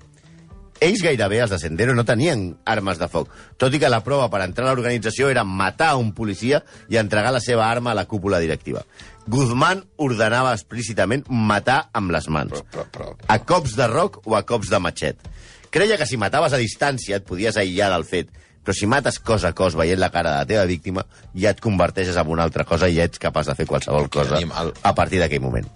Ells 0.80 1.02
gairebé, 1.04 1.42
els 1.44 1.52
de 1.52 1.60
Sendero, 1.60 1.94
no 1.96 2.06
tenien 2.08 2.54
armes 2.70 3.00
de 3.00 3.10
foc, 3.12 3.32
tot 3.60 3.74
i 3.76 3.80
que 3.82 3.92
la 3.92 4.00
prova 4.06 4.30
per 4.32 4.40
entrar 4.46 4.68
a 4.68 4.72
l'organització 4.72 5.28
era 5.32 5.44
matar 5.44 5.96
un 6.00 6.14
policia 6.16 6.62
i 6.88 7.00
entregar 7.02 7.34
la 7.36 7.44
seva 7.44 7.68
arma 7.68 7.92
a 7.92 7.98
la 8.00 8.08
cúpula 8.08 8.40
directiva. 8.40 8.86
Guzmán 9.28 9.84
ordenava 9.98 10.54
explícitament 10.56 11.26
matar 11.30 11.90
amb 11.94 12.16
les 12.16 12.30
mans 12.32 12.56
Però, 12.56 12.64
però, 12.72 12.86
però... 12.94 13.16
a 13.28 13.38
cops 13.46 13.76
de 13.78 13.88
roc 13.92 14.22
o 14.26 14.36
a 14.40 14.46
cops 14.48 14.72
de 14.72 14.80
matxet. 14.80 15.20
Creia 15.70 16.00
que 16.00 16.08
si 16.10 16.18
mataves 16.18 16.56
a 16.56 16.62
distància 16.62 17.20
et 17.20 17.28
podies 17.28 17.60
aïllar 17.60 17.92
del 17.94 18.08
fet, 18.08 18.32
però 18.64 18.74
si 18.74 18.88
mates 18.90 19.20
cos 19.20 19.46
a 19.46 19.54
cos 19.54 19.76
veient 19.78 20.00
la 20.00 20.10
cara 20.14 20.32
de 20.32 20.40
la 20.42 20.48
teva 20.50 20.66
víctima, 20.70 21.06
ja 21.36 21.54
et 21.54 21.62
converteixes 21.62 22.18
en 22.18 22.32
una 22.32 22.48
altra 22.48 22.66
cosa 22.66 22.90
i 22.90 23.00
ets 23.04 23.22
capaç 23.22 23.52
de 23.52 23.56
fer 23.60 23.68
qualsevol 23.70 24.10
cosa 24.10 24.40
a 24.40 24.96
partir 24.96 25.22
d'aquell 25.22 25.44
moment. 25.44 25.68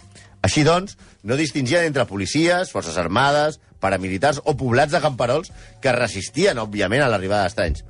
Així 0.43 0.65
doncs, 0.67 0.97
no 1.23 1.37
distingien 1.39 1.87
entre 1.87 2.05
policies, 2.09 2.71
forces 2.75 2.97
armades, 2.99 3.61
paramilitars 3.79 4.41
o 4.43 4.57
poblats 4.59 4.91
de 4.91 4.99
camperols 5.03 5.51
que 5.81 5.95
resistien, 5.95 6.59
òbviament, 6.59 7.03
a 7.05 7.09
l'arribada 7.11 7.47
d'estranys. 7.47 7.85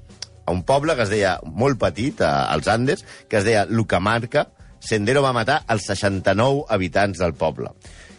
A 0.46 0.52
un 0.52 0.62
poble 0.68 0.94
que 0.96 1.06
es 1.08 1.12
deia, 1.14 1.38
molt 1.44 1.80
petit, 1.82 2.22
als 2.22 2.68
Andes, 2.70 3.06
que 3.30 3.40
es 3.40 3.48
deia 3.48 3.66
Lucamarca, 3.66 4.52
Sendero 4.84 5.22
va 5.24 5.32
matar 5.32 5.62
els 5.72 5.86
69 5.88 6.66
habitants 6.76 7.22
del 7.24 7.34
poble. 7.40 7.72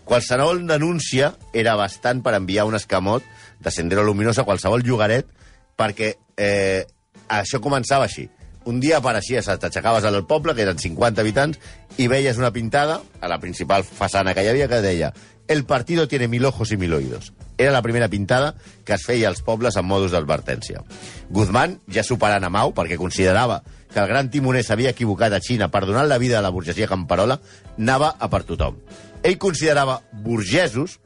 Qualsevol 0.09 0.62
denúncia 0.68 1.35
era 1.53 1.77
bastant 1.77 2.23
per 2.25 2.35
enviar 2.37 2.64
un 2.68 2.77
escamot 2.77 3.25
de 3.61 3.73
Sendero 3.73 4.05
Luminoso 4.05 4.42
a 4.42 4.49
qualsevol 4.49 4.85
llogaret 4.85 5.29
perquè 5.77 6.14
eh, 6.37 6.85
això 7.29 7.61
començava 7.61 8.09
així. 8.09 8.27
Un 8.64 8.81
dia 8.81 8.98
apareixies, 8.98 9.46
t'aixecaves 9.61 10.05
al 10.09 10.22
poble, 10.27 10.55
que 10.57 10.64
eren 10.64 10.81
50 10.81 11.20
habitants, 11.20 11.61
i 12.00 12.09
veies 12.09 12.38
una 12.40 12.53
pintada 12.53 13.03
a 13.20 13.29
la 13.29 13.38
principal 13.40 13.85
façana 13.85 14.33
que 14.35 14.44
hi 14.44 14.48
havia 14.53 14.68
que 14.68 14.81
deia 14.85 15.12
El 15.46 15.66
partido 15.66 16.09
tiene 16.09 16.27
mil 16.27 16.44
ojos 16.46 16.72
y 16.72 16.79
mil 16.79 16.94
oídos. 16.94 17.35
Era 17.59 17.70
la 17.70 17.83
primera 17.83 18.09
pintada 18.09 18.55
que 18.85 18.94
es 18.94 19.05
feia 19.05 19.29
als 19.29 19.42
pobles 19.42 19.77
en 19.77 19.85
modus 19.85 20.14
d'advertència. 20.14 20.81
Guzmán, 21.29 21.79
ja 21.92 22.03
superant 22.03 22.46
a 22.46 22.50
Mau, 22.50 22.72
perquè 22.72 22.96
considerava 22.96 23.61
que 23.92 24.00
el 24.00 24.09
gran 24.09 24.31
timoner 24.33 24.64
s'havia 24.64 24.94
equivocat 24.96 25.37
a 25.37 25.42
Xina 25.44 25.68
per 25.70 25.85
donar 25.85 26.07
la 26.09 26.18
vida 26.18 26.38
a 26.38 26.42
la 26.42 26.50
burgesia 26.50 26.88
camperola, 26.88 27.38
anava 27.77 28.14
a 28.18 28.31
per 28.33 28.42
tothom. 28.48 28.81
Ell 29.22 29.37
considerava 29.38 30.00
burgesos 30.24 30.98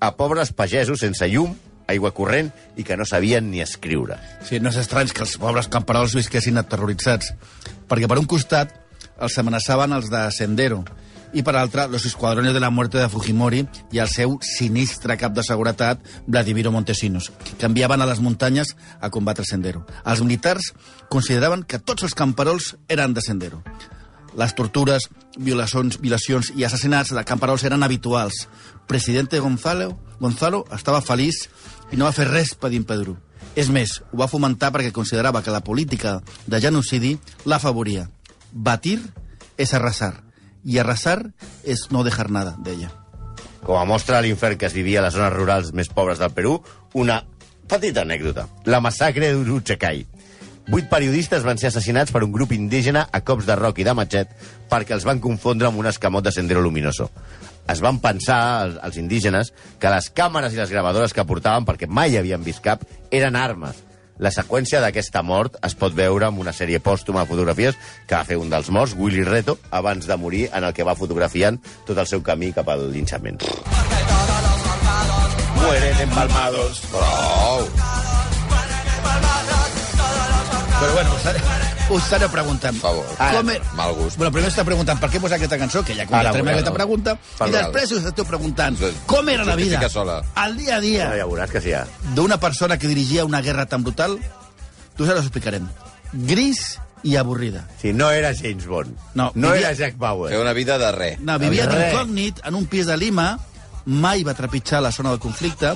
a 0.00 0.16
pobres 0.18 0.52
pagesos 0.52 1.00
sense 1.00 1.30
llum, 1.30 1.54
aigua 1.90 2.14
corrent 2.16 2.50
i 2.76 2.84
que 2.84 2.96
no 2.96 3.06
sabien 3.08 3.50
ni 3.50 3.62
escriure. 3.64 4.18
Sí, 4.46 4.60
no 4.60 4.72
és 4.72 4.80
estrany 4.80 5.12
que 5.12 5.24
els 5.26 5.36
pobres 5.40 5.68
camperols 5.72 6.16
visquessin 6.16 6.60
aterroritzats, 6.60 7.34
perquè 7.88 8.10
per 8.10 8.20
un 8.20 8.28
costat 8.30 8.74
els 9.22 9.38
amenaçaven 9.38 9.94
els 9.94 10.10
de 10.10 10.26
Sendero, 10.34 10.82
i 11.34 11.42
per 11.42 11.56
altre, 11.58 11.88
los 11.88 12.06
escuadrones 12.06 12.54
de 12.54 12.60
la 12.60 12.70
muerte 12.70 12.98
de 12.98 13.08
Fujimori 13.10 13.64
i 13.92 13.98
el 13.98 14.08
seu 14.08 14.38
sinistre 14.40 15.16
cap 15.18 15.34
de 15.34 15.42
seguretat, 15.42 15.98
Vladimiro 16.26 16.70
Montesinos, 16.70 17.32
que 17.58 17.66
enviaven 17.66 18.00
a 18.00 18.06
les 18.06 18.22
muntanyes 18.22 18.76
a 19.00 19.10
combatre 19.10 19.44
Sendero. 19.44 19.82
Els 20.06 20.22
militars 20.22 20.70
consideraven 21.10 21.66
que 21.66 21.82
tots 21.82 22.06
els 22.06 22.14
camperols 22.14 22.76
eren 22.88 23.18
de 23.18 23.26
Sendero. 23.26 23.64
Les 24.34 24.54
tortures, 24.58 25.06
violacions, 25.38 26.00
violacions 26.02 26.50
i 26.58 26.64
assassinats 26.66 27.12
de 27.14 27.24
camperols 27.26 27.64
eren 27.64 27.86
habituals. 27.86 28.48
Presidente 28.86 29.38
Gonzalo, 29.40 29.92
Gonzalo 30.20 30.64
estava 30.74 31.02
feliç 31.04 31.44
i 31.92 31.96
no 31.96 32.08
va 32.08 32.16
fer 32.16 32.26
res 32.30 32.54
per 32.58 32.72
impedir-ho. 32.74 33.16
És 33.54 33.70
més, 33.70 34.00
ho 34.10 34.18
va 34.18 34.30
fomentar 34.30 34.72
perquè 34.74 34.90
considerava 34.92 35.42
que 35.42 35.54
la 35.54 35.62
política 35.62 36.18
de 36.46 36.60
genocidi 36.60 37.14
l'afavoria. 37.46 38.08
Batir 38.50 38.98
és 39.56 39.74
arrasar, 39.74 40.16
i 40.64 40.80
arrasar 40.80 41.20
és 41.62 41.88
no 41.94 42.02
dejar 42.02 42.30
nada, 42.34 42.56
deia. 42.58 42.90
Com 43.64 43.78
a 43.78 43.86
mostra 43.88 44.18
de 44.18 44.26
l'infern 44.26 44.58
que 44.58 44.66
es 44.66 44.74
vivia 44.76 45.00
a 45.00 45.06
les 45.06 45.14
zones 45.14 45.32
rurals 45.32 45.72
més 45.72 45.88
pobres 45.88 46.18
del 46.20 46.34
Perú, 46.36 46.58
una 46.92 47.22
petita 47.68 48.02
anècdota. 48.02 48.48
La 48.66 48.82
massacre 48.84 49.30
d'Uruchecai. 49.32 50.04
Vuit 50.64 50.86
periodistes 50.88 51.44
van 51.44 51.58
ser 51.60 51.68
assassinats 51.68 52.12
per 52.12 52.22
un 52.24 52.32
grup 52.32 52.54
indígena 52.56 53.04
a 53.12 53.20
cops 53.20 53.44
de 53.44 53.56
roc 53.58 53.78
i 53.82 53.84
de 53.84 53.92
matxet 53.92 54.30
perquè 54.70 54.94
els 54.96 55.04
van 55.04 55.20
confondre 55.20 55.68
amb 55.68 55.80
un 55.80 55.88
escamot 55.90 56.24
de 56.24 56.32
Sendero 56.32 56.62
Luminoso. 56.64 57.10
Es 57.68 57.80
van 57.84 57.98
pensar, 58.00 58.38
els, 58.64 58.78
els 58.84 58.96
indígenes, 59.00 59.52
que 59.80 59.92
les 59.92 60.08
càmeres 60.16 60.56
i 60.56 60.60
les 60.60 60.72
gravadores 60.72 61.12
que 61.12 61.24
portaven, 61.28 61.66
perquè 61.68 61.88
mai 61.88 62.16
havien 62.16 62.44
vist 62.44 62.64
cap, 62.64 62.84
eren 63.12 63.36
armes. 63.36 63.82
La 64.22 64.30
seqüència 64.30 64.80
d'aquesta 64.80 65.24
mort 65.26 65.58
es 65.66 65.74
pot 65.76 65.92
veure 65.96 66.28
en 66.30 66.38
una 66.40 66.54
sèrie 66.54 66.80
pòstuma 66.80 67.24
de 67.24 67.32
fotografies 67.32 67.76
que 68.06 68.14
va 68.14 68.24
fer 68.24 68.38
un 68.40 68.52
dels 68.52 68.70
morts, 68.70 68.94
Willy 68.96 69.24
Reto, 69.26 69.58
abans 69.70 70.06
de 70.06 70.16
morir, 70.16 70.46
en 70.54 70.64
el 70.64 70.72
que 70.72 70.86
va 70.86 70.96
fotografiant 70.96 71.58
tot 71.84 71.98
el 71.98 72.08
seu 72.08 72.22
camí 72.22 72.52
cap 72.56 72.70
al 72.72 72.86
linxament. 72.94 73.42
Mueren 75.60 76.00
empalmados. 76.08 76.84
Prou! 76.92 78.03
Però 80.80 80.92
bueno, 80.92 81.14
us 81.14 81.24
us 81.90 82.02
estaré 82.04 82.28
preguntant. 82.28 82.74
Per 82.74 82.82
favor. 82.82 83.04
Com 83.16 83.26
Ara, 83.26 83.40
e- 83.54 83.60
mal 83.76 83.94
gust. 83.94 84.16
Bueno, 84.16 84.32
primer 84.32 84.50
està 84.50 84.64
preguntant 84.64 84.98
per 85.00 85.10
què 85.12 85.20
posar 85.20 85.36
aquesta 85.38 85.58
cançó, 85.60 85.82
que 85.84 85.94
ja 85.94 86.06
contestarem 86.06 86.48
aquesta 86.48 86.72
pregunta, 86.72 87.16
Per 87.38 87.48
i 87.48 87.52
després 87.52 87.92
us 87.92 88.04
esteu 88.10 88.24
preguntant 88.24 88.76
com 89.06 89.28
era 89.28 89.44
la 89.44 89.54
vida, 89.56 89.88
sola. 89.88 90.22
al 90.34 90.56
dia 90.56 90.76
a 90.76 90.80
dia, 90.80 91.10
Ja 91.16 91.26
veuràs 91.26 91.50
que 91.50 91.60
sí, 91.60 91.70
ja. 91.70 91.86
d'una 92.14 92.38
persona 92.38 92.78
que 92.78 92.88
dirigia 92.88 93.24
una 93.24 93.40
guerra 93.42 93.66
tan 93.66 93.82
brutal, 93.84 94.18
tu 94.96 95.04
us 95.04 95.10
ho 95.10 95.18
explicarem. 95.18 95.68
Gris 96.12 96.78
i 97.02 97.16
avorrida. 97.16 97.68
Sí, 97.80 97.92
no 97.92 98.10
era 98.10 98.32
James 98.34 98.66
Bond. 98.66 98.96
No, 99.14 99.30
no 99.34 99.52
vivia- 99.52 99.68
era 99.68 99.76
Jack 99.76 99.96
Bauer. 99.98 100.32
Fer 100.32 100.40
una 100.40 100.52
vida 100.54 100.78
de 100.78 100.92
res. 100.92 101.20
No, 101.20 101.38
vivia 101.38 101.66
d'incògnit 101.66 102.40
en 102.44 102.54
un 102.54 102.66
pis 102.66 102.86
de 102.86 102.96
Lima, 102.96 103.38
mai 103.86 104.22
va 104.24 104.32
trepitjar 104.34 104.80
la 104.82 104.90
zona 104.92 105.10
del 105.10 105.18
conflicte, 105.18 105.74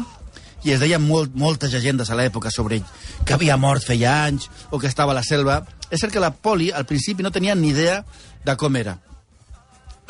i 0.65 0.75
es 0.75 0.81
deien 0.83 1.03
molt, 1.03 1.35
moltes 1.39 1.73
llegendes 1.73 2.11
a 2.11 2.17
l'època 2.19 2.51
sobre 2.55 2.79
ell, 2.79 2.87
que 3.25 3.37
havia 3.37 3.57
mort 3.57 3.85
feia 3.85 4.25
anys, 4.27 4.49
o 4.71 4.79
que 4.79 4.91
estava 4.91 5.15
a 5.15 5.19
la 5.19 5.27
selva. 5.27 5.63
És 5.91 6.01
cert 6.03 6.13
que 6.13 6.23
la 6.23 6.35
poli, 6.35 6.73
al 6.73 6.87
principi, 6.87 7.23
no 7.23 7.35
tenia 7.35 7.55
ni 7.55 7.71
idea 7.75 8.03
de 8.45 8.57
com 8.59 8.77
era. 8.77 8.99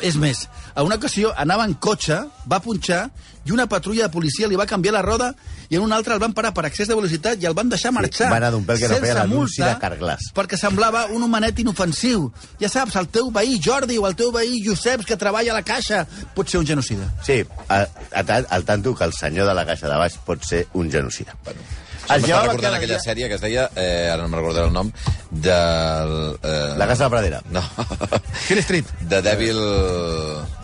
És 0.01 0.15
més, 0.15 0.45
a 0.75 0.83
una 0.87 0.95
ocasió 0.95 1.33
anava 1.35 1.65
en 1.67 1.73
cotxe, 1.75 2.21
va 2.47 2.61
punxar, 2.63 3.09
i 3.45 3.51
una 3.51 3.65
patrulla 3.67 4.05
de 4.07 4.13
policia 4.13 4.47
li 4.47 4.57
va 4.59 4.67
canviar 4.69 4.93
la 4.93 5.01
roda 5.01 5.33
i 5.69 5.77
en 5.77 5.83
una 5.83 5.97
altra 5.97 6.13
el 6.15 6.21
van 6.21 6.33
parar 6.37 6.51
per 6.53 6.65
excés 6.67 6.89
de 6.89 6.95
velocitat 6.97 7.41
i 7.41 7.47
el 7.49 7.55
van 7.57 7.69
deixar 7.71 7.91
marxar. 7.95 8.29
va 8.31 8.37
anar 8.37 8.51
d'un 8.53 8.65
pèl 8.67 8.79
que 8.79 8.87
no 8.87 8.95
sense 8.95 9.05
feia 9.05 9.15
l'anunci 9.21 9.63
de 9.63 9.73
Carglass. 9.81 10.29
Perquè 10.35 10.59
semblava 10.59 11.05
un 11.15 11.23
homenet 11.25 11.59
inofensiu. 11.63 12.29
Ja 12.61 12.69
saps, 12.71 12.95
el 13.01 13.09
teu 13.13 13.31
veí 13.33 13.59
Jordi 13.63 13.97
o 13.97 14.07
el 14.07 14.15
teu 14.19 14.31
veí 14.35 14.61
Joseps 14.65 15.07
que 15.09 15.17
treballa 15.17 15.53
a 15.55 15.59
la 15.59 15.65
caixa 15.65 16.05
pot 16.35 16.49
ser 16.49 16.61
un 16.61 16.67
genocida. 16.67 17.09
Sí, 17.25 17.41
al 17.69 18.65
tanto 18.65 18.95
que 18.95 19.03
el 19.03 19.13
senyor 19.13 19.47
de 19.47 19.53
la 19.57 19.65
caixa 19.65 19.89
de 19.89 20.01
baix 20.03 20.19
pot 20.25 20.43
ser 20.45 20.65
un 20.73 20.91
genocida. 20.91 21.35
Bueno, 21.45 21.61
Es 22.09 22.23
M'està 22.23 22.27
llevava 22.27 22.47
recordant 22.47 22.73
aquella 22.79 22.95
dia- 22.97 23.03
sèrie 23.03 23.27
que 23.29 23.35
es 23.35 23.41
deia, 23.41 23.67
eh, 23.75 24.09
ara 24.11 24.23
no 24.23 24.29
me'n 24.29 24.39
recordaré 24.39 24.67
el 24.67 24.73
nom, 24.73 24.89
del... 25.29 26.13
Eh, 26.41 26.73
La 26.77 26.87
Casa 26.87 27.03
de 27.03 27.05
la 27.05 27.09
Pradera. 27.09 27.41
No. 27.51 27.61
Hill 28.49 28.57
Street. 28.65 28.85
De 29.01 29.21
Devil... 29.21 29.59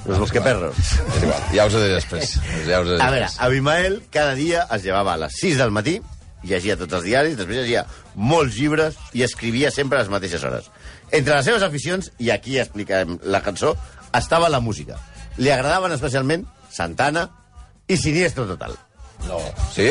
Los 0.06 0.20
Mosqueperros. 0.20 0.76
És 0.78 1.24
igual, 1.24 1.44
ja 1.54 1.66
us 1.66 1.74
ho 1.78 1.80
diré 1.82 1.96
després. 2.00 2.34
Ja 2.68 2.82
us 2.82 2.88
ho 2.90 2.92
diré 2.96 3.02
A 3.04 3.10
veure. 3.14 3.30
Abimael 3.46 4.02
cada 4.14 4.34
dia 4.38 4.68
es 4.76 4.84
llevava 4.86 5.14
a 5.14 5.18
les 5.24 5.38
6 5.42 5.58
del 5.62 5.72
matí, 5.74 6.00
llegia 6.46 6.78
tots 6.78 6.94
els 6.94 7.06
diaris, 7.08 7.38
després 7.40 7.58
llegia 7.64 7.86
molts 8.16 8.54
llibres 8.58 8.98
i 9.18 9.24
escrivia 9.26 9.72
sempre 9.74 9.98
a 9.98 10.04
les 10.04 10.12
mateixes 10.14 10.44
hores. 10.46 10.70
Entre 11.12 11.34
les 11.36 11.46
seves 11.46 11.64
aficions, 11.66 12.12
i 12.22 12.30
aquí 12.34 12.60
explicarem 12.62 13.18
la 13.24 13.42
cançó, 13.46 13.76
estava 14.14 14.50
la 14.50 14.60
música. 14.62 14.98
Li 15.38 15.50
agradaven 15.54 15.92
especialment 15.98 16.46
Santana 16.72 17.28
i 17.88 17.98
Siniestro 17.98 18.46
Total. 18.50 18.78
No. 19.28 19.40
Sí? 19.74 19.90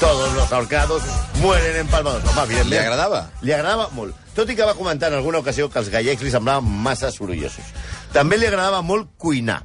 Todos 0.00 0.32
los 0.32 0.52
ahorcados 0.52 1.02
mueren 1.42 1.76
empalmados. 1.76 2.24
Home, 2.24 2.44
evidentment. 2.44 2.70
Li 2.70 2.78
agradava? 2.78 3.18
Li 3.42 3.52
agradava 3.52 3.88
molt. 3.92 4.16
Tot 4.34 4.48
i 4.48 4.56
que 4.56 4.64
va 4.64 4.72
comentar 4.74 5.10
en 5.10 5.18
alguna 5.18 5.42
ocasió 5.42 5.68
que 5.68 5.78
els 5.82 5.90
gallecs 5.92 6.24
li 6.24 6.32
semblaven 6.32 6.64
massa 6.86 7.10
sorollosos. 7.12 7.68
També 8.14 8.38
li 8.38 8.48
agradava 8.48 8.80
molt 8.80 9.12
cuinar. 9.20 9.60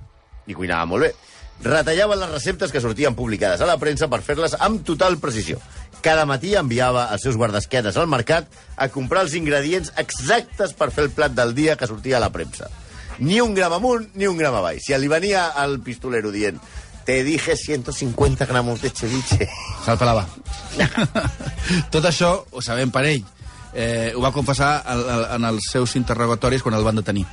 I 0.46 0.54
cuinava 0.54 0.86
molt 0.92 1.08
bé. 1.08 1.14
Retallava 1.64 2.18
les 2.20 2.34
receptes 2.34 2.72
que 2.72 2.82
sortien 2.84 3.16
publicades 3.16 3.62
a 3.64 3.70
la 3.70 3.78
premsa 3.80 4.10
per 4.12 4.20
fer-les 4.26 4.58
amb 4.60 4.84
total 4.84 5.16
precisió. 5.24 5.62
Cada 6.04 6.26
matí 6.28 6.52
enviava 6.60 7.08
els 7.16 7.24
seus 7.24 7.38
guardesquenes 7.40 7.96
al 7.98 8.12
mercat 8.12 8.52
a 8.76 8.90
comprar 8.92 9.24
els 9.24 9.34
ingredients 9.40 9.94
exactes 9.98 10.76
per 10.76 10.92
fer 10.92 11.08
el 11.08 11.14
plat 11.16 11.34
del 11.34 11.56
dia 11.56 11.78
que 11.80 11.88
sortia 11.88 12.20
a 12.20 12.26
la 12.26 12.34
premsa. 12.36 12.68
Ni 13.20 13.40
un 13.40 13.56
gram 13.56 13.72
amunt, 13.72 14.10
ni 14.14 14.28
un 14.28 14.38
gram 14.38 14.54
avall. 14.60 14.82
Si 14.84 14.94
li 15.00 15.08
venia 15.08 15.48
al 15.56 15.80
pistolero 15.80 16.34
dient 16.36 16.60
te 17.06 17.24
dije 17.24 17.56
150 17.56 18.46
gramos 18.46 18.82
de 18.82 18.90
ceviche. 18.90 19.50
Se'l 19.86 19.98
pelava. 19.98 20.26
Tot 21.94 22.06
això 22.06 22.32
ho 22.52 22.62
sabem 22.66 22.92
per 22.92 23.06
ell. 23.10 23.26
Eh, 23.76 24.14
ho 24.16 24.22
va 24.24 24.34
confessar 24.36 24.80
al, 24.88 25.04
en 25.36 25.50
els 25.52 25.72
seus 25.72 25.96
interrogatoris 26.00 26.64
quan 26.64 26.78
el 26.78 26.86
van 26.86 27.02
detenir. 27.02 27.26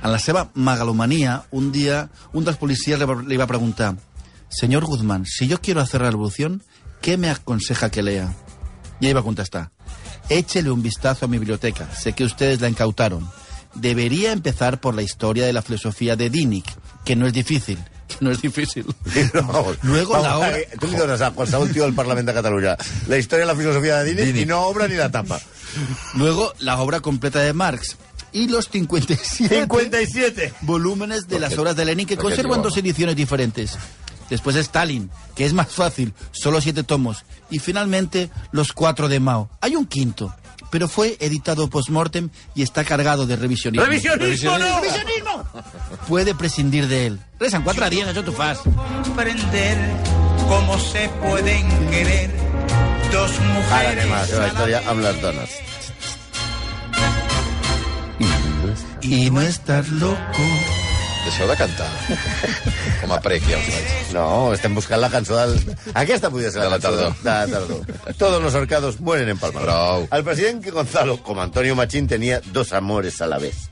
En 0.00 0.12
la 0.12 0.18
seva 0.18 0.48
megalomania, 0.54 1.42
un 1.50 1.72
dia, 1.72 2.06
un 2.32 2.46
dels 2.46 2.56
policies 2.56 2.98
li 2.98 3.08
va, 3.08 3.18
li 3.20 3.36
va 3.36 3.50
preguntar 3.50 3.94
Señor 4.50 4.84
Guzmán, 4.84 5.26
si 5.26 5.46
yo 5.46 5.60
quiero 5.60 5.80
hacer 5.80 6.00
la 6.00 6.10
revolución, 6.10 6.62
¿qué 7.00 7.16
me 7.16 7.30
aconseja 7.30 7.90
que 7.90 8.02
lea? 8.02 8.34
Y 9.00 9.06
ell 9.06 9.16
va 9.16 9.22
contestar 9.22 9.70
Échele 10.28 10.70
un 10.70 10.82
vistazo 10.82 11.24
a 11.24 11.28
mi 11.28 11.38
biblioteca. 11.38 11.88
Sé 11.92 12.12
que 12.12 12.24
ustedes 12.24 12.60
la 12.60 12.68
incautaron. 12.68 13.28
Debería 13.74 14.30
empezar 14.30 14.80
por 14.80 14.94
la 14.94 15.02
historia 15.02 15.44
de 15.44 15.52
la 15.52 15.62
filosofía 15.62 16.14
de 16.14 16.30
Dinic, 16.30 16.66
que 17.04 17.16
no 17.16 17.26
es 17.26 17.32
difícil. 17.32 17.78
No 18.20 18.30
es 18.30 18.40
difícil. 18.42 18.84
No, 19.34 19.66
Luego 19.82 20.18
la 20.22 20.38
obra- 20.38 20.58
eh, 20.58 20.68
Tu 20.78 20.86
li 20.88 20.96
dones 20.96 21.20
a 21.20 21.30
qualsevol 21.30 21.70
tio 21.70 21.84
del 21.84 21.94
Parlament 21.94 22.26
de 22.28 22.34
Catalunya 22.34 22.76
la 23.08 23.16
història 23.18 23.46
de 23.46 23.52
la 23.52 23.56
filosofia 23.56 23.98
de 24.02 24.14
Dini, 24.14 24.40
i 24.42 24.46
no 24.46 24.62
obre 24.66 24.88
ni 24.88 24.96
la 24.96 25.10
tapa. 25.10 25.40
Luego, 26.14 26.52
la 26.58 26.80
obra 26.80 27.00
completa 27.00 27.40
de 27.40 27.52
Marx 27.52 27.96
y 28.32 28.48
los 28.48 28.68
57, 28.68 29.60
57. 29.66 30.52
volúmenes 30.62 31.26
de 31.28 31.40
las 31.40 31.56
obras 31.58 31.76
de 31.76 31.84
Lenin 31.84 32.06
que 32.06 32.16
conservan 32.16 32.62
dos 32.62 32.76
ediciones 32.76 33.16
diferentes. 33.16 33.76
Después 34.28 34.54
Stalin, 34.54 35.10
que 35.34 35.44
es 35.44 35.52
más 35.52 35.68
fácil, 35.72 36.12
solo 36.30 36.60
siete 36.60 36.84
tomos. 36.84 37.24
Y 37.50 37.58
finalmente, 37.58 38.30
los 38.52 38.72
cuatro 38.72 39.08
de 39.08 39.18
Mao. 39.18 39.50
Hay 39.60 39.74
un 39.74 39.86
quinto, 39.86 40.32
pero 40.70 40.88
fue 40.88 41.16
editado 41.20 41.68
post-mortem 41.68 42.30
y 42.54 42.62
está 42.62 42.84
cargado 42.84 43.26
de 43.26 43.36
revisionismo. 43.36 43.84
Revisionismo, 43.84 44.58
no! 44.58 44.80
¡Revisionismo! 44.80 45.44
Puede 46.08 46.34
prescindir 46.34 46.88
de 46.88 47.06
él. 47.06 47.20
Rezan 47.38 47.62
cuatro 47.62 47.88
días, 47.90 48.08
eso 48.08 48.22
tú 48.22 48.32
fas. 48.32 48.60
comprender 49.20 49.76
cómo 50.48 50.78
se 50.78 51.08
pueden 51.20 51.68
querer 51.90 52.30
dos 53.12 53.30
Ara 53.38 53.48
mujeres 53.54 54.04
anem 54.04 54.12
a 54.12 54.20
la 54.20 54.26
seva 54.26 54.38
a 54.38 54.42
la 54.42 54.48
història 54.52 54.82
amb 54.86 55.02
les 55.02 55.22
dones. 55.22 55.50
Y 59.02 59.30
no 59.30 59.40
estar 59.40 59.88
loco. 59.88 60.79
Deixeu 61.30 61.46
de 61.46 61.54
cantar. 61.54 61.86
Com 63.00 63.12
a 63.14 63.20
prec, 63.22 63.44
ja 63.46 63.58
us 63.60 63.66
vaig. 63.70 63.90
No, 64.16 64.24
estem 64.50 64.74
buscant 64.74 64.98
la 64.98 65.06
cançó 65.12 65.36
del... 65.38 65.52
Aquesta 65.94 66.26
podria 66.26 66.50
ser 66.50 66.64
la, 66.64 66.64
De 66.64 66.70
la 66.72 66.78
tardor. 66.82 67.12
De 67.20 67.30
la 67.30 67.46
tardor. 67.46 68.16
Todos 68.18 68.42
los 68.42 68.56
ahorcados 68.58 68.98
mueren 68.98 69.28
en 69.30 69.38
Palma. 69.38 69.62
Prou. 69.62 70.08
El 70.10 70.24
president 70.26 70.66
Gonzalo, 70.74 71.20
com 71.22 71.38
Antonio 71.38 71.76
Machín, 71.78 72.08
tenia 72.10 72.40
dos 72.50 72.72
amores 72.72 73.20
a 73.22 73.28
la 73.30 73.38
vez. 73.38 73.68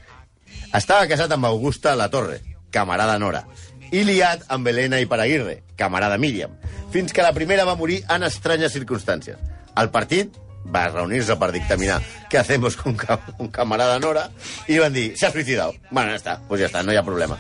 Estava 0.71 1.09
casat 1.11 1.35
amb 1.35 1.51
Augusta 1.51 1.97
La 1.99 2.07
Torre, 2.14 2.38
camarada 2.71 3.18
Nora, 3.18 3.42
i 3.90 4.05
liat 4.07 4.47
amb 4.55 4.71
Helena 4.71 5.03
i 5.03 5.11
Paraguirre, 5.11 5.64
camarada 5.75 6.14
Míriam, 6.14 6.55
fins 6.94 7.11
que 7.11 7.27
la 7.27 7.35
primera 7.35 7.66
va 7.66 7.75
morir 7.75 8.05
en 8.07 8.23
estranyes 8.29 8.79
circumstàncies. 8.79 9.42
El 9.75 9.90
partit 9.90 10.31
va 10.74 10.88
reunir-se 10.90 11.37
per 11.40 11.50
dictaminar 11.54 12.00
què 12.31 12.40
hacemos 12.40 12.76
con, 12.76 12.96
con 12.98 13.48
camarada 13.54 13.98
Nora 14.02 14.28
i 14.68 14.78
van 14.78 14.92
dir, 14.92 15.12
se 15.16 15.26
ha 15.26 15.33
suicidado. 15.33 15.74
Bueno, 15.90 16.12
ja 16.12 16.20
està, 16.20 16.38
pues 16.48 16.62
ja 16.62 16.68
està, 16.70 16.85
no 16.85 16.92
hi 16.92 17.00
ha 17.00 17.07
problema. 17.07 17.38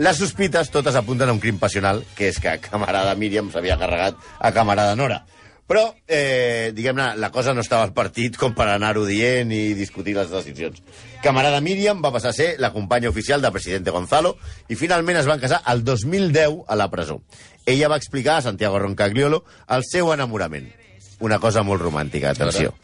Les 0.00 0.16
sospites 0.16 0.70
totes 0.72 0.96
apunten 0.96 1.28
a 1.28 1.34
un 1.36 1.42
crim 1.42 1.58
passional, 1.60 2.00
que 2.16 2.30
és 2.30 2.38
que 2.40 2.56
camarada 2.64 3.12
Míriam 3.20 3.50
s'havia 3.52 3.76
carregat 3.76 4.16
a 4.38 4.52
camarada 4.56 4.96
Nora. 4.96 5.24
Però, 5.70 5.84
eh, 6.08 6.72
diguem-ne, 6.74 7.12
la 7.22 7.28
cosa 7.30 7.52
no 7.54 7.62
estava 7.62 7.84
al 7.86 7.92
partit 7.94 8.34
com 8.40 8.56
per 8.58 8.66
anar-ho 8.66 9.04
dient 9.06 9.52
i 9.54 9.74
discutir 9.78 10.16
les 10.16 10.32
decisions. 10.32 10.80
Camarada 11.22 11.60
Míriam 11.62 12.00
va 12.02 12.10
passar 12.10 12.32
a 12.32 12.38
ser 12.38 12.48
la 12.58 12.72
companya 12.74 13.12
oficial 13.12 13.44
del 13.44 13.52
president 13.54 13.86
Gonzalo 13.86 14.34
i 14.66 14.74
finalment 14.74 15.20
es 15.20 15.30
van 15.30 15.38
casar 15.38 15.60
el 15.70 15.84
2010 15.84 16.64
a 16.66 16.74
la 16.80 16.90
presó. 16.90 17.20
Ella 17.66 17.92
va 17.92 18.00
explicar 18.02 18.38
a 18.38 18.42
Santiago 18.42 18.80
Roncagliolo 18.80 19.44
el 19.68 19.84
seu 19.86 20.10
enamorament. 20.12 20.72
Una 21.20 21.38
cosa 21.38 21.62
molt 21.62 21.82
romàntica, 21.82 22.30
atenció. 22.30 22.74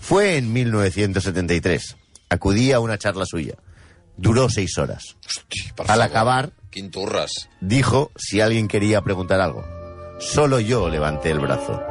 Fue 0.00 0.36
en 0.36 0.52
1973. 0.52 1.96
Acudí 2.28 2.72
a 2.72 2.80
una 2.80 2.96
charla 2.98 3.26
suya. 3.26 3.54
Duró 4.16 4.48
seis 4.48 4.78
horas. 4.78 5.16
Hosti, 5.26 5.62
per 5.76 5.86
Al 5.90 5.98
favor. 5.98 6.02
acabar, 6.04 6.52
Quin 6.70 6.90
turres. 6.90 7.48
dijo 7.60 8.10
si 8.16 8.40
alguien 8.40 8.68
quería 8.68 9.00
preguntar 9.02 9.40
algo. 9.40 9.64
Solo 10.20 10.60
yo 10.60 10.88
levanté 10.88 11.30
el 11.30 11.40
brazo 11.40 11.82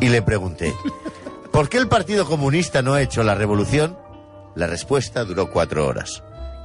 y 0.00 0.08
le 0.08 0.22
pregunté, 0.22 0.72
¿por 1.52 1.68
qué 1.68 1.78
el 1.78 1.88
Partido 1.88 2.26
Comunista 2.26 2.82
no 2.82 2.94
ha 2.94 3.02
hecho 3.02 3.22
la 3.24 3.34
revolución? 3.34 3.98
La 4.54 4.66
respuesta 4.66 5.24
duró 5.24 5.50
cuatro 5.50 5.86
horas. 5.86 6.22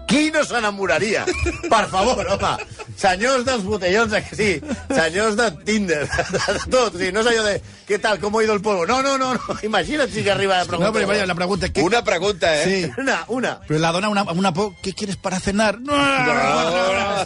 Qui 0.08 0.30
no 0.32 0.44
s'enamoraria? 0.48 1.26
Per 1.70 1.84
favor, 1.92 2.22
home. 2.32 2.54
Senyors 2.98 3.44
dels 3.46 3.64
botellons, 3.68 4.14
eh, 4.16 4.22
que 4.24 4.36
sí. 4.40 4.62
Senyors 4.90 5.36
de 5.38 5.50
Tinder, 5.68 6.06
de, 6.08 6.40
de 6.54 6.62
tot. 6.72 6.96
O 6.96 6.98
sigui, 6.98 7.12
no 7.14 7.22
és 7.22 7.28
allò 7.34 7.44
de, 7.46 7.58
què 7.90 8.00
tal, 8.02 8.18
com 8.22 8.38
ha 8.40 8.44
ido 8.46 8.56
el 8.56 8.62
polvo? 8.64 8.86
No, 8.90 9.02
no, 9.04 9.18
no, 9.22 9.34
no. 9.36 9.58
Imagina't 9.68 10.10
si 10.10 10.24
que 10.24 10.32
arriba 10.32 10.62
a 10.62 10.64
No, 10.64 10.68
preguntar. 10.72 10.94
pero 10.94 11.08
vaya, 11.08 11.26
la 11.28 11.36
pregunta 11.36 11.70
que... 11.70 11.82
Una 11.84 12.04
pregunta, 12.04 12.56
eh? 12.56 12.64
Sí. 12.66 12.92
Una, 13.02 13.24
una. 13.28 13.60
Pero 13.68 13.80
la 13.80 13.92
dona 13.92 14.10
una, 14.10 14.24
una 14.32 14.54
po... 14.54 14.74
¿Qué 14.82 14.94
quieres 14.94 15.18
para 15.18 15.40
cenar? 15.40 15.80
No, 15.82 15.94
Merezco 15.94 16.92
una 16.92 17.26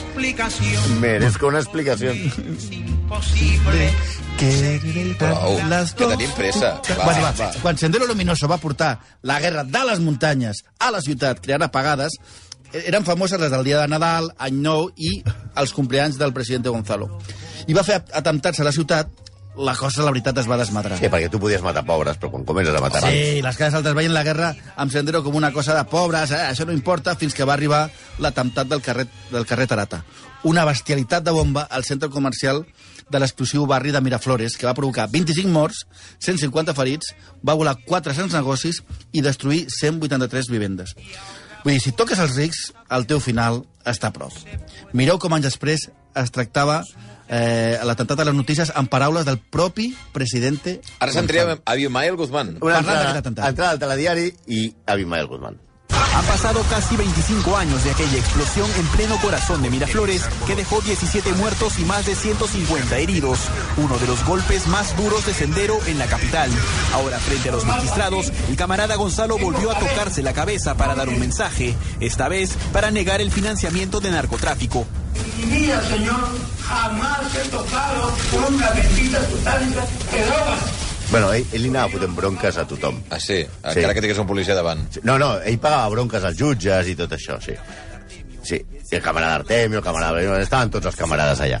explicación. 0.00 1.00
Merezco 1.00 1.46
una 1.48 1.58
explicació. 1.60 2.10
Es 2.12 2.70
imposible. 2.70 3.90
Prou, 5.18 5.54
les 5.70 5.92
que 5.96 6.04
dos 6.04 6.12
tenim 6.12 6.32
pressa. 6.36 6.74
Va, 6.98 7.04
Bueno, 7.04 7.22
va. 7.22 7.30
va. 7.32 7.52
Quan 7.62 7.78
Sendero 7.78 8.06
Luminoso 8.06 8.48
va 8.48 8.58
portar 8.58 8.98
la 9.22 9.38
guerra 9.40 9.64
de 9.64 9.84
les 9.88 10.00
muntanyes 10.00 10.64
a 10.78 10.90
la 10.90 11.00
ciutat, 11.00 11.40
creant 11.40 11.62
apagades, 11.64 12.18
eh, 12.72 12.82
eren 12.86 13.04
famoses 13.04 13.40
les 13.40 13.50
del 13.50 13.64
dia 13.64 13.80
de 13.80 13.88
Nadal, 13.88 14.32
Any 14.38 14.60
Nou 14.60 14.90
i 14.96 15.22
els 15.56 15.72
compleanys 15.72 16.18
del 16.18 16.34
president 16.34 16.66
Gonzalo. 16.66 17.08
I 17.66 17.72
va 17.72 17.82
fer 17.84 18.02
atemptats 18.12 18.60
a 18.60 18.64
la 18.64 18.72
ciutat, 18.72 19.08
la 19.56 19.74
cosa, 19.76 20.04
la 20.04 20.12
veritat, 20.12 20.38
es 20.42 20.48
va 20.48 20.58
desmadrar. 20.60 20.98
Sí, 21.00 21.08
perquè 21.12 21.30
tu 21.32 21.40
podies 21.40 21.62
matar 21.64 21.84
pobres, 21.88 22.18
però 22.20 22.30
quan 22.32 22.44
comences 22.48 22.76
a 22.76 22.82
matar. 22.84 23.02
Sí, 23.06 23.40
les 23.44 23.58
cases 23.58 23.78
altes 23.78 23.96
veien 23.96 24.14
la 24.14 24.24
guerra 24.26 24.52
amb 24.76 24.92
Sendero 24.92 25.22
com 25.24 25.36
una 25.38 25.52
cosa 25.52 25.74
de 25.76 25.84
pobres, 25.88 26.30
eh? 26.30 26.42
això 26.50 26.66
no 26.68 26.74
importa, 26.76 27.16
fins 27.16 27.34
que 27.34 27.46
va 27.48 27.54
arribar 27.56 27.86
l'atemptat 28.22 28.68
del 28.68 28.82
carrer, 28.84 29.06
del 29.32 29.46
carrer 29.48 29.68
Tarata. 29.70 30.02
Una 30.44 30.66
bestialitat 30.68 31.24
de 31.24 31.34
bomba 31.34 31.66
al 31.70 31.84
centre 31.84 32.10
comercial 32.12 32.64
de 33.08 33.20
l'explosiu 33.22 33.66
barri 33.70 33.94
de 33.94 34.02
Miraflores, 34.02 34.56
que 34.58 34.66
va 34.66 34.74
provocar 34.74 35.08
25 35.10 35.50
morts, 35.50 35.86
150 36.18 36.74
ferits, 36.74 37.14
va 37.46 37.54
volar 37.54 37.76
400 37.86 38.34
negocis 38.34 38.82
i 39.12 39.22
destruir 39.22 39.66
183 39.70 40.50
vivendes. 40.50 40.94
Vull 41.64 41.74
dir, 41.74 41.82
si 41.82 41.94
toques 41.98 42.18
els 42.22 42.36
rics, 42.38 42.70
el 42.94 43.06
teu 43.10 43.22
final 43.22 43.64
està 43.86 44.10
a 44.10 44.14
prop. 44.14 44.34
Mireu 44.92 45.18
com 45.22 45.34
anys 45.34 45.48
després 45.48 45.88
es 46.16 46.32
tractava 46.34 46.82
eh, 47.28 47.78
l'atemptat 47.84 48.20
a 48.20 48.24
les 48.24 48.34
notícies 48.34 48.72
en 48.76 48.86
paraules 48.86 49.24
del 49.26 49.38
propi 49.38 49.94
presidente 50.12 50.80
Ara 51.00 51.12
sentirem 51.12 51.58
Abimael 51.64 52.16
Guzmán. 52.16 52.56
Una 52.60 52.80
Parlant 52.80 52.86
d'aquest 52.86 53.06
entrada, 53.06 53.18
atemptat. 53.18 53.48
entrada 53.48 53.70
al 53.72 53.78
telediari 53.78 54.32
i 54.46 54.74
Abimael 54.86 55.26
Guzmán. 55.26 55.58
Han 56.16 56.24
pasado 56.24 56.62
casi 56.70 56.96
25 56.96 57.58
años 57.58 57.84
de 57.84 57.90
aquella 57.90 58.16
explosión 58.16 58.70
en 58.78 58.86
pleno 58.86 59.18
corazón 59.18 59.60
de 59.60 59.68
Miraflores 59.68 60.22
que 60.46 60.56
dejó 60.56 60.80
17 60.80 61.30
muertos 61.34 61.78
y 61.78 61.84
más 61.84 62.06
de 62.06 62.14
150 62.14 62.96
heridos. 62.96 63.38
Uno 63.76 63.98
de 63.98 64.06
los 64.06 64.24
golpes 64.24 64.66
más 64.66 64.96
duros 64.96 65.26
de 65.26 65.34
Sendero 65.34 65.78
en 65.86 65.98
la 65.98 66.06
capital. 66.06 66.50
Ahora, 66.94 67.18
frente 67.18 67.50
a 67.50 67.52
los 67.52 67.66
magistrados, 67.66 68.32
el 68.48 68.56
camarada 68.56 68.96
Gonzalo 68.96 69.36
volvió 69.36 69.70
a 69.70 69.78
tocarse 69.78 70.22
la 70.22 70.32
cabeza 70.32 70.74
para 70.74 70.94
dar 70.94 71.10
un 71.10 71.20
mensaje, 71.20 71.74
esta 72.00 72.28
vez 72.28 72.56
para 72.72 72.90
negar 72.90 73.20
el 73.20 73.30
financiamiento 73.30 74.00
de 74.00 74.10
narcotráfico. 74.10 74.86
mi 75.36 75.44
vida, 75.44 75.82
Señor, 75.86 76.30
jamás 76.62 77.34
he 77.34 77.46
tocado 77.50 78.14
una 78.48 78.70
bendita 78.70 79.20
sustancia 79.28 79.84
de 80.12 80.24
drogas. 80.24 80.85
Bueno, 81.10 81.32
ell, 81.32 81.44
ell 81.54 81.62
li 81.62 81.70
anava 81.70 81.92
fotent 81.92 82.14
bronques 82.16 82.56
a 82.58 82.64
tothom. 82.68 82.98
Ah, 83.14 83.20
sí? 83.22 83.38
Encara 83.62 83.94
que 83.94 84.02
tingués 84.02 84.18
un 84.18 84.26
policia 84.26 84.56
davant. 84.58 84.82
No, 85.06 85.18
no, 85.22 85.36
ell 85.38 85.60
pagava 85.62 85.92
bronques 85.94 86.24
als 86.26 86.38
jutges 86.38 86.90
i 86.90 86.96
tot 86.98 87.14
això, 87.14 87.38
sí. 87.42 87.54
Sí, 88.46 88.58
i 88.58 88.94
el 88.94 89.02
camarada 89.02 89.40
Artemio, 89.42 89.78
el 89.80 89.84
camarada... 89.84 90.22
Estaven 90.42 90.72
tots 90.74 90.90
els 90.90 90.98
camarades 90.98 91.42
allà. 91.42 91.60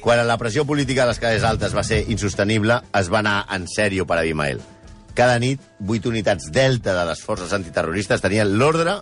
Quan 0.00 0.20
la 0.26 0.38
pressió 0.38 0.64
política 0.68 1.04
de 1.04 1.12
les 1.12 1.20
classes 1.20 1.44
altes 1.44 1.74
va 1.76 1.84
ser 1.84 2.04
insostenible, 2.12 2.78
es 2.94 3.08
va 3.12 3.20
anar 3.24 3.38
en 3.56 3.66
sèrio 3.68 4.06
per 4.06 4.20
Abimael. 4.20 4.60
Cada 5.16 5.38
nit, 5.40 5.62
vuit 5.80 6.04
unitats 6.06 6.50
delta 6.52 6.92
de 6.96 7.04
les 7.08 7.22
forces 7.24 7.52
antiterroristes 7.56 8.20
tenien 8.20 8.52
l'ordre 8.60 9.00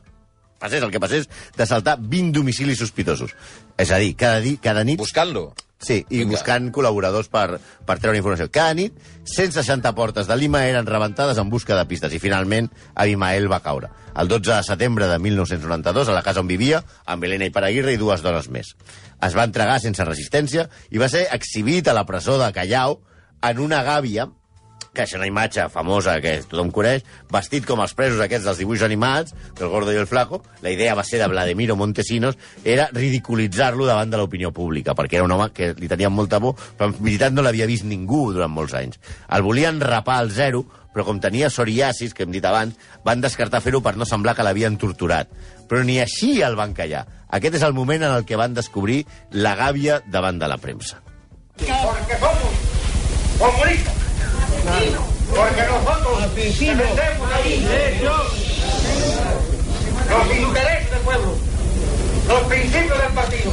passés 0.65 0.83
el 0.83 0.91
que 0.95 1.03
passés, 1.03 1.29
de 1.57 1.69
saltar 1.69 1.99
20 2.01 2.41
domicilis 2.41 2.81
sospitosos. 2.81 3.37
És 3.77 3.93
a 3.93 4.01
dir, 4.03 4.15
cada, 4.17 4.41
di, 4.45 4.57
cada 4.63 4.85
nit... 4.87 4.99
Buscant-lo. 5.01 5.53
Sí, 5.85 5.99
i 6.09 6.23
Vinga. 6.23 6.33
buscant 6.33 6.71
col·laboradors 6.73 7.29
per, 7.29 7.59
per 7.85 7.97
treure 8.01 8.17
informació. 8.17 8.47
Cada 8.53 8.73
nit, 8.79 8.97
160 9.29 9.91
portes 9.97 10.29
de 10.31 10.37
Lima 10.41 10.63
eren 10.65 10.87
rebentades 10.89 11.39
en 11.41 11.51
busca 11.53 11.77
de 11.77 11.85
pistes 11.91 12.15
i 12.15 12.21
finalment 12.23 12.71
Abimael 12.95 13.51
va 13.53 13.61
caure. 13.65 13.91
El 14.17 14.31
12 14.31 14.55
de 14.55 14.63
setembre 14.65 15.09
de 15.11 15.19
1992, 15.19 16.09
a 16.09 16.17
la 16.17 16.23
casa 16.25 16.41
on 16.41 16.49
vivia, 16.49 16.81
amb 17.05 17.27
Helena 17.27 17.51
i 17.51 17.53
Paraguirre 17.53 17.93
i 17.93 18.01
dues 18.01 18.25
dones 18.25 18.49
més. 18.49 18.73
Es 19.21 19.37
va 19.37 19.45
entregar 19.45 19.77
sense 19.83 20.07
resistència 20.09 20.69
i 20.95 21.03
va 21.03 21.11
ser 21.13 21.27
exhibit 21.37 21.91
a 21.91 21.97
la 21.97 22.07
presó 22.09 22.39
de 22.41 22.49
Callao 22.57 23.03
en 23.45 23.61
una 23.61 23.83
gàbia 23.85 24.31
que 24.95 25.05
és 25.05 25.15
una 25.19 25.27
imatge 25.27 25.67
famosa 25.73 26.15
que 26.23 26.37
tothom 26.49 26.71
coneix, 26.75 27.03
vestit 27.33 27.67
com 27.67 27.83
els 27.83 27.97
presos 27.99 28.23
aquests 28.23 28.47
dels 28.47 28.61
dibuixos 28.63 28.87
animats, 28.87 29.35
del 29.59 29.73
Gordo 29.73 29.93
i 29.93 29.99
el 30.01 30.07
Flaco, 30.07 30.41
la 30.63 30.71
idea 30.73 30.95
va 30.95 31.05
ser 31.05 31.19
de 31.21 31.29
Vladimiro 31.29 31.77
Montesinos, 31.77 32.39
era 32.65 32.87
ridiculitzar-lo 32.93 33.89
davant 33.91 34.13
de 34.13 34.21
l'opinió 34.21 34.53
pública, 34.55 34.95
perquè 34.95 35.19
era 35.19 35.27
un 35.27 35.35
home 35.35 35.51
que 35.53 35.73
li 35.77 35.91
tenien 35.91 36.15
molta 36.15 36.41
por, 36.41 36.55
però 36.79 36.93
en 36.93 36.97
veritat 37.01 37.35
no 37.35 37.43
l'havia 37.43 37.69
vist 37.69 37.85
ningú 37.89 38.29
durant 38.33 38.55
molts 38.55 38.77
anys. 38.79 39.03
El 39.29 39.43
volien 39.43 39.83
rapar 39.83 40.21
al 40.23 40.31
zero, 40.31 40.65
però 40.95 41.03
com 41.09 41.19
tenia 41.19 41.51
psoriasis, 41.51 42.15
que 42.15 42.23
hem 42.23 42.31
dit 42.33 42.45
abans, 42.47 42.79
van 43.05 43.21
descartar 43.25 43.61
fer-ho 43.65 43.83
per 43.83 43.97
no 43.99 44.07
semblar 44.07 44.37
que 44.39 44.47
l'havien 44.47 44.79
torturat. 44.79 45.33
Però 45.67 45.83
ni 45.83 45.99
així 45.99 46.39
el 46.47 46.55
van 46.55 46.77
callar. 46.77 47.03
Aquest 47.35 47.59
és 47.59 47.67
el 47.67 47.75
moment 47.75 48.05
en 48.07 48.15
el 48.15 48.29
que 48.29 48.39
van 48.39 48.55
descobrir 48.55 49.03
la 49.33 49.57
gàbia 49.59 49.99
davant 50.07 50.39
de 50.39 50.49
la 50.49 50.61
premsa. 50.63 51.03
Porque 51.59 52.19
somos 52.23 53.43
comunistas. 53.43 54.04
Los 56.45 56.61
intereses 60.37 60.91
del 60.91 61.01
pueblo, 61.01 61.35
los 62.29 62.41
principios 62.43 63.03
del 63.03 63.13
partido. 63.13 63.53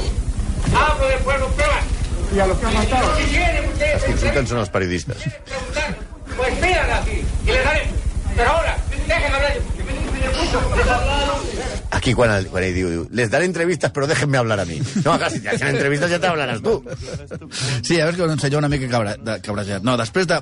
Hablo 0.75 1.07
del 1.07 1.19
pueblo 1.19 1.47
peruano. 1.55 1.87
Y 2.35 2.39
a 2.39 2.47
los 2.47 2.57
que 2.57 2.65
han 2.65 2.73
matado. 2.73 3.17
Els 3.17 4.03
que 4.03 4.11
insulten 4.11 4.47
són 4.47 4.59
els 4.59 4.69
periodistes. 4.71 5.23
preguntar, 5.47 5.95
pues 6.35 6.59
miran 6.59 6.91
así 6.91 7.23
y 7.45 7.51
les 7.51 7.63
daremos. 7.63 7.95
Pero 8.35 8.49
ahora, 8.49 8.77
dejen 9.07 9.33
hablar. 9.35 9.53
Aquí 11.91 12.13
quan, 12.13 12.31
el, 12.31 12.47
quan 12.47 12.63
ell 12.63 12.75
diu, 12.75 12.89
diu, 12.91 13.07
les 13.11 13.31
daré 13.31 13.47
entrevistas, 13.47 13.91
però 13.95 14.07
déjenme 14.07 14.37
hablar 14.39 14.59
a 14.59 14.65
mi. 14.65 14.81
No, 15.05 15.15
clar, 15.15 15.31
si 15.31 15.39
t'hacen 15.43 15.75
entrevistes 15.75 16.11
ja 16.11 16.19
t'hablaràs 16.19 16.59
tu. 16.63 16.81
Sí, 17.83 17.99
a 17.99 18.05
veure 18.05 18.17
que 18.17 18.23
un 18.27 18.39
senyor 18.39 18.59
una 18.63 18.69
mica 18.71 18.91
cabra, 18.91 19.15
de, 19.15 19.39
cabrejat. 19.43 19.83
No, 19.83 19.95
després 19.99 20.27
de 20.27 20.41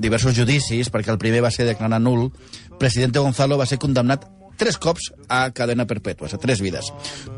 diversos 0.00 0.36
judicis, 0.36 0.90
perquè 0.90 1.10
el 1.12 1.18
primer 1.18 1.42
va 1.44 1.50
ser 1.50 1.66
declarar 1.66 2.00
nul, 2.00 2.30
Presidente 2.78 3.18
Gonzalo 3.18 3.58
va 3.58 3.66
ser 3.66 3.78
condemnat 3.78 4.24
tres 4.60 4.76
cops 4.76 5.06
a 5.32 5.50
cadena 5.56 5.86
perpètua, 5.88 6.28
a 6.28 6.38
tres 6.38 6.60
vides. 6.60 6.90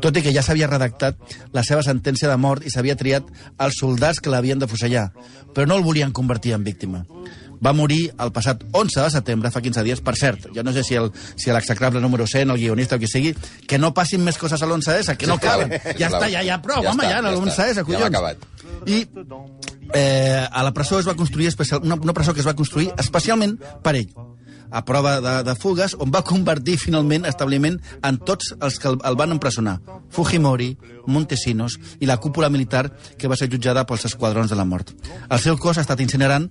Tot 0.03 0.17
i 0.17 0.21
que 0.21 0.33
ja 0.35 0.41
s'havia 0.43 0.67
redactat 0.67 1.15
la 1.55 1.63
seva 1.63 1.83
sentència 1.83 2.27
de 2.27 2.35
mort 2.37 2.65
i 2.67 2.69
s'havia 2.73 2.97
triat 2.99 3.23
els 3.63 3.77
soldats 3.79 4.19
que 4.19 4.29
l'havien 4.29 4.59
de 4.59 4.67
fusellar, 4.67 5.11
però 5.55 5.65
no 5.67 5.77
el 5.79 5.83
volien 5.87 6.11
convertir 6.11 6.51
en 6.51 6.63
víctima. 6.67 7.05
Va 7.63 7.71
morir 7.71 8.11
el 8.19 8.33
passat 8.35 8.65
11 8.75 9.05
de 9.05 9.09
setembre, 9.13 9.49
fa 9.49 9.61
15 9.63 9.83
dies. 9.87 10.01
Per 10.03 10.17
cert, 10.19 10.49
jo 10.53 10.63
no 10.67 10.73
sé 10.75 10.83
si 10.83 10.95
el- 10.99 11.13
si 11.37 11.49
l'execrable 11.49 12.01
número 12.01 12.27
100, 12.27 12.49
el 12.51 12.57
guionista 12.57 12.97
o 12.97 12.99
qui 12.99 13.07
sigui, 13.07 13.33
que 13.67 13.77
no 13.79 13.93
passin 13.93 14.19
més 14.21 14.37
coses 14.37 14.61
a 14.61 14.65
l'11S, 14.65 15.15
que 15.15 15.27
no 15.27 15.37
caben. 15.39 15.69
Ja 15.97 16.09
està, 16.09 16.27
ja, 16.29 16.43
ja, 16.43 16.61
prou, 16.61 16.83
Ja 16.83 16.91
home, 16.91 17.03
està, 17.03 17.09
ja, 17.09 17.21
ja 17.21 17.31
l'11S, 17.31 17.55
està. 17.55 17.73
Ja 17.79 17.83
collons. 17.85 18.01
l'ha 18.01 18.07
acabat. 18.07 18.37
I 18.85 19.07
eh, 19.93 20.45
a 20.49 20.63
la 20.63 20.73
presó 20.73 20.99
es 20.99 21.07
va 21.07 21.15
construir 21.15 21.47
especial, 21.47 21.81
una, 21.83 21.95
una 21.95 22.13
presó 22.13 22.33
que 22.33 22.41
es 22.41 22.47
va 22.47 22.55
construir 22.55 22.91
especialment 22.97 23.57
per 23.83 23.97
ell 23.99 24.13
a 24.73 24.81
prova 24.83 25.21
de, 25.21 25.33
de 25.45 25.53
fugues, 25.55 25.93
on 26.01 26.09
va 26.09 26.23
convertir 26.25 26.79
finalment 26.81 27.27
establiment 27.29 27.77
en 28.01 28.17
tots 28.25 28.55
els 28.57 28.79
que 28.81 28.89
el, 28.89 28.97
el 29.05 29.17
van 29.19 29.35
empresonar. 29.35 29.75
Fujimori, 30.09 30.71
Montesinos 31.05 31.77
i 32.01 32.09
la 32.09 32.17
cúpula 32.17 32.49
militar 32.49 32.87
que 33.21 33.29
va 33.29 33.37
ser 33.37 33.51
jutjada 33.53 33.85
pels 33.85 34.07
esquadrons 34.09 34.49
de 34.49 34.57
la 34.57 34.65
mort. 34.65 34.89
El 35.29 35.39
seu 35.43 35.59
cos 35.61 35.77
ha 35.77 35.85
estat 35.85 36.01
incinerant 36.01 36.49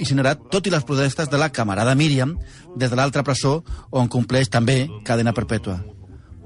incinerat 0.00 0.42
tot 0.50 0.66
i 0.66 0.72
les 0.74 0.84
protestes 0.86 1.30
de 1.30 1.38
la 1.38 1.50
camarada 1.54 1.94
Míriam 1.94 2.34
des 2.74 2.90
de 2.90 2.98
l'altra 2.98 3.22
presó 3.22 3.60
on 3.90 4.10
compleix 4.10 4.50
també 4.50 4.88
cadena 5.06 5.34
perpètua. 5.36 5.78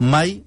Mai 0.00 0.42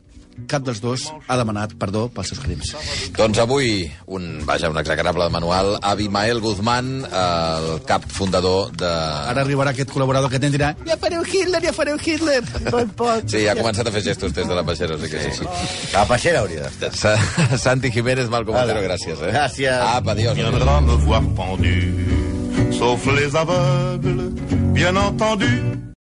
cap 0.47 0.62
dels 0.67 0.80
dos 0.84 1.08
ha 1.28 1.38
demanat 1.39 1.73
perdó 1.80 2.08
pels 2.13 2.30
seus 2.34 2.39
crims. 2.43 2.73
Doncs 3.17 3.39
avui, 3.41 3.88
un, 4.08 4.43
vaja, 4.45 4.69
un 4.69 4.78
execrable 4.78 5.28
manual, 5.34 5.78
Abimael 5.82 6.39
Guzmán, 6.43 7.04
el 7.08 7.82
cap 7.89 8.06
fundador 8.12 8.71
de... 8.78 8.88
Ara 8.88 9.41
arribarà 9.41 9.73
aquest 9.73 9.89
col·laborador 9.91 10.30
que 10.32 10.39
tindrà 10.43 10.73
ja 10.86 10.97
fareu 11.02 11.26
Hitler, 11.26 11.62
ja 11.63 11.73
fareu 11.73 11.97
Hitler. 11.97 12.41
Pot, 12.69 12.93
pot. 13.00 13.28
Sí, 13.32 13.47
ha 13.50 13.56
començat 13.58 13.88
a 13.89 13.95
fer 13.95 14.04
gestos 14.12 14.36
des 14.38 14.47
de 14.47 14.56
la 14.56 14.63
peixera, 14.67 14.95
o 14.95 15.02
sigui 15.02 15.17
que 15.17 15.23
sí, 15.32 15.41
sí. 15.41 15.91
La 15.95 16.06
peixera 16.10 16.43
hauria 16.45 16.67
d'estar. 16.67 16.93
Sa- 16.95 17.58
Santi 17.58 17.91
Jiménez, 17.91 18.30
Malcom 18.30 18.56
Hola. 18.56 18.67
Otero, 18.73 18.86
gràcies. 18.86 19.19
Eh? 19.23 19.32
Gràcies. 19.34 19.82
Apa, 19.82 20.12
adiós. 20.13 20.36
viendra 20.38 20.80
me 20.82 20.95
voir 21.08 21.23
pendu, 21.38 21.76
sauf 22.78 23.06
les 23.17 23.34
aveugles, 23.36 24.34
bien 24.73 24.97
entendu. 24.97 25.88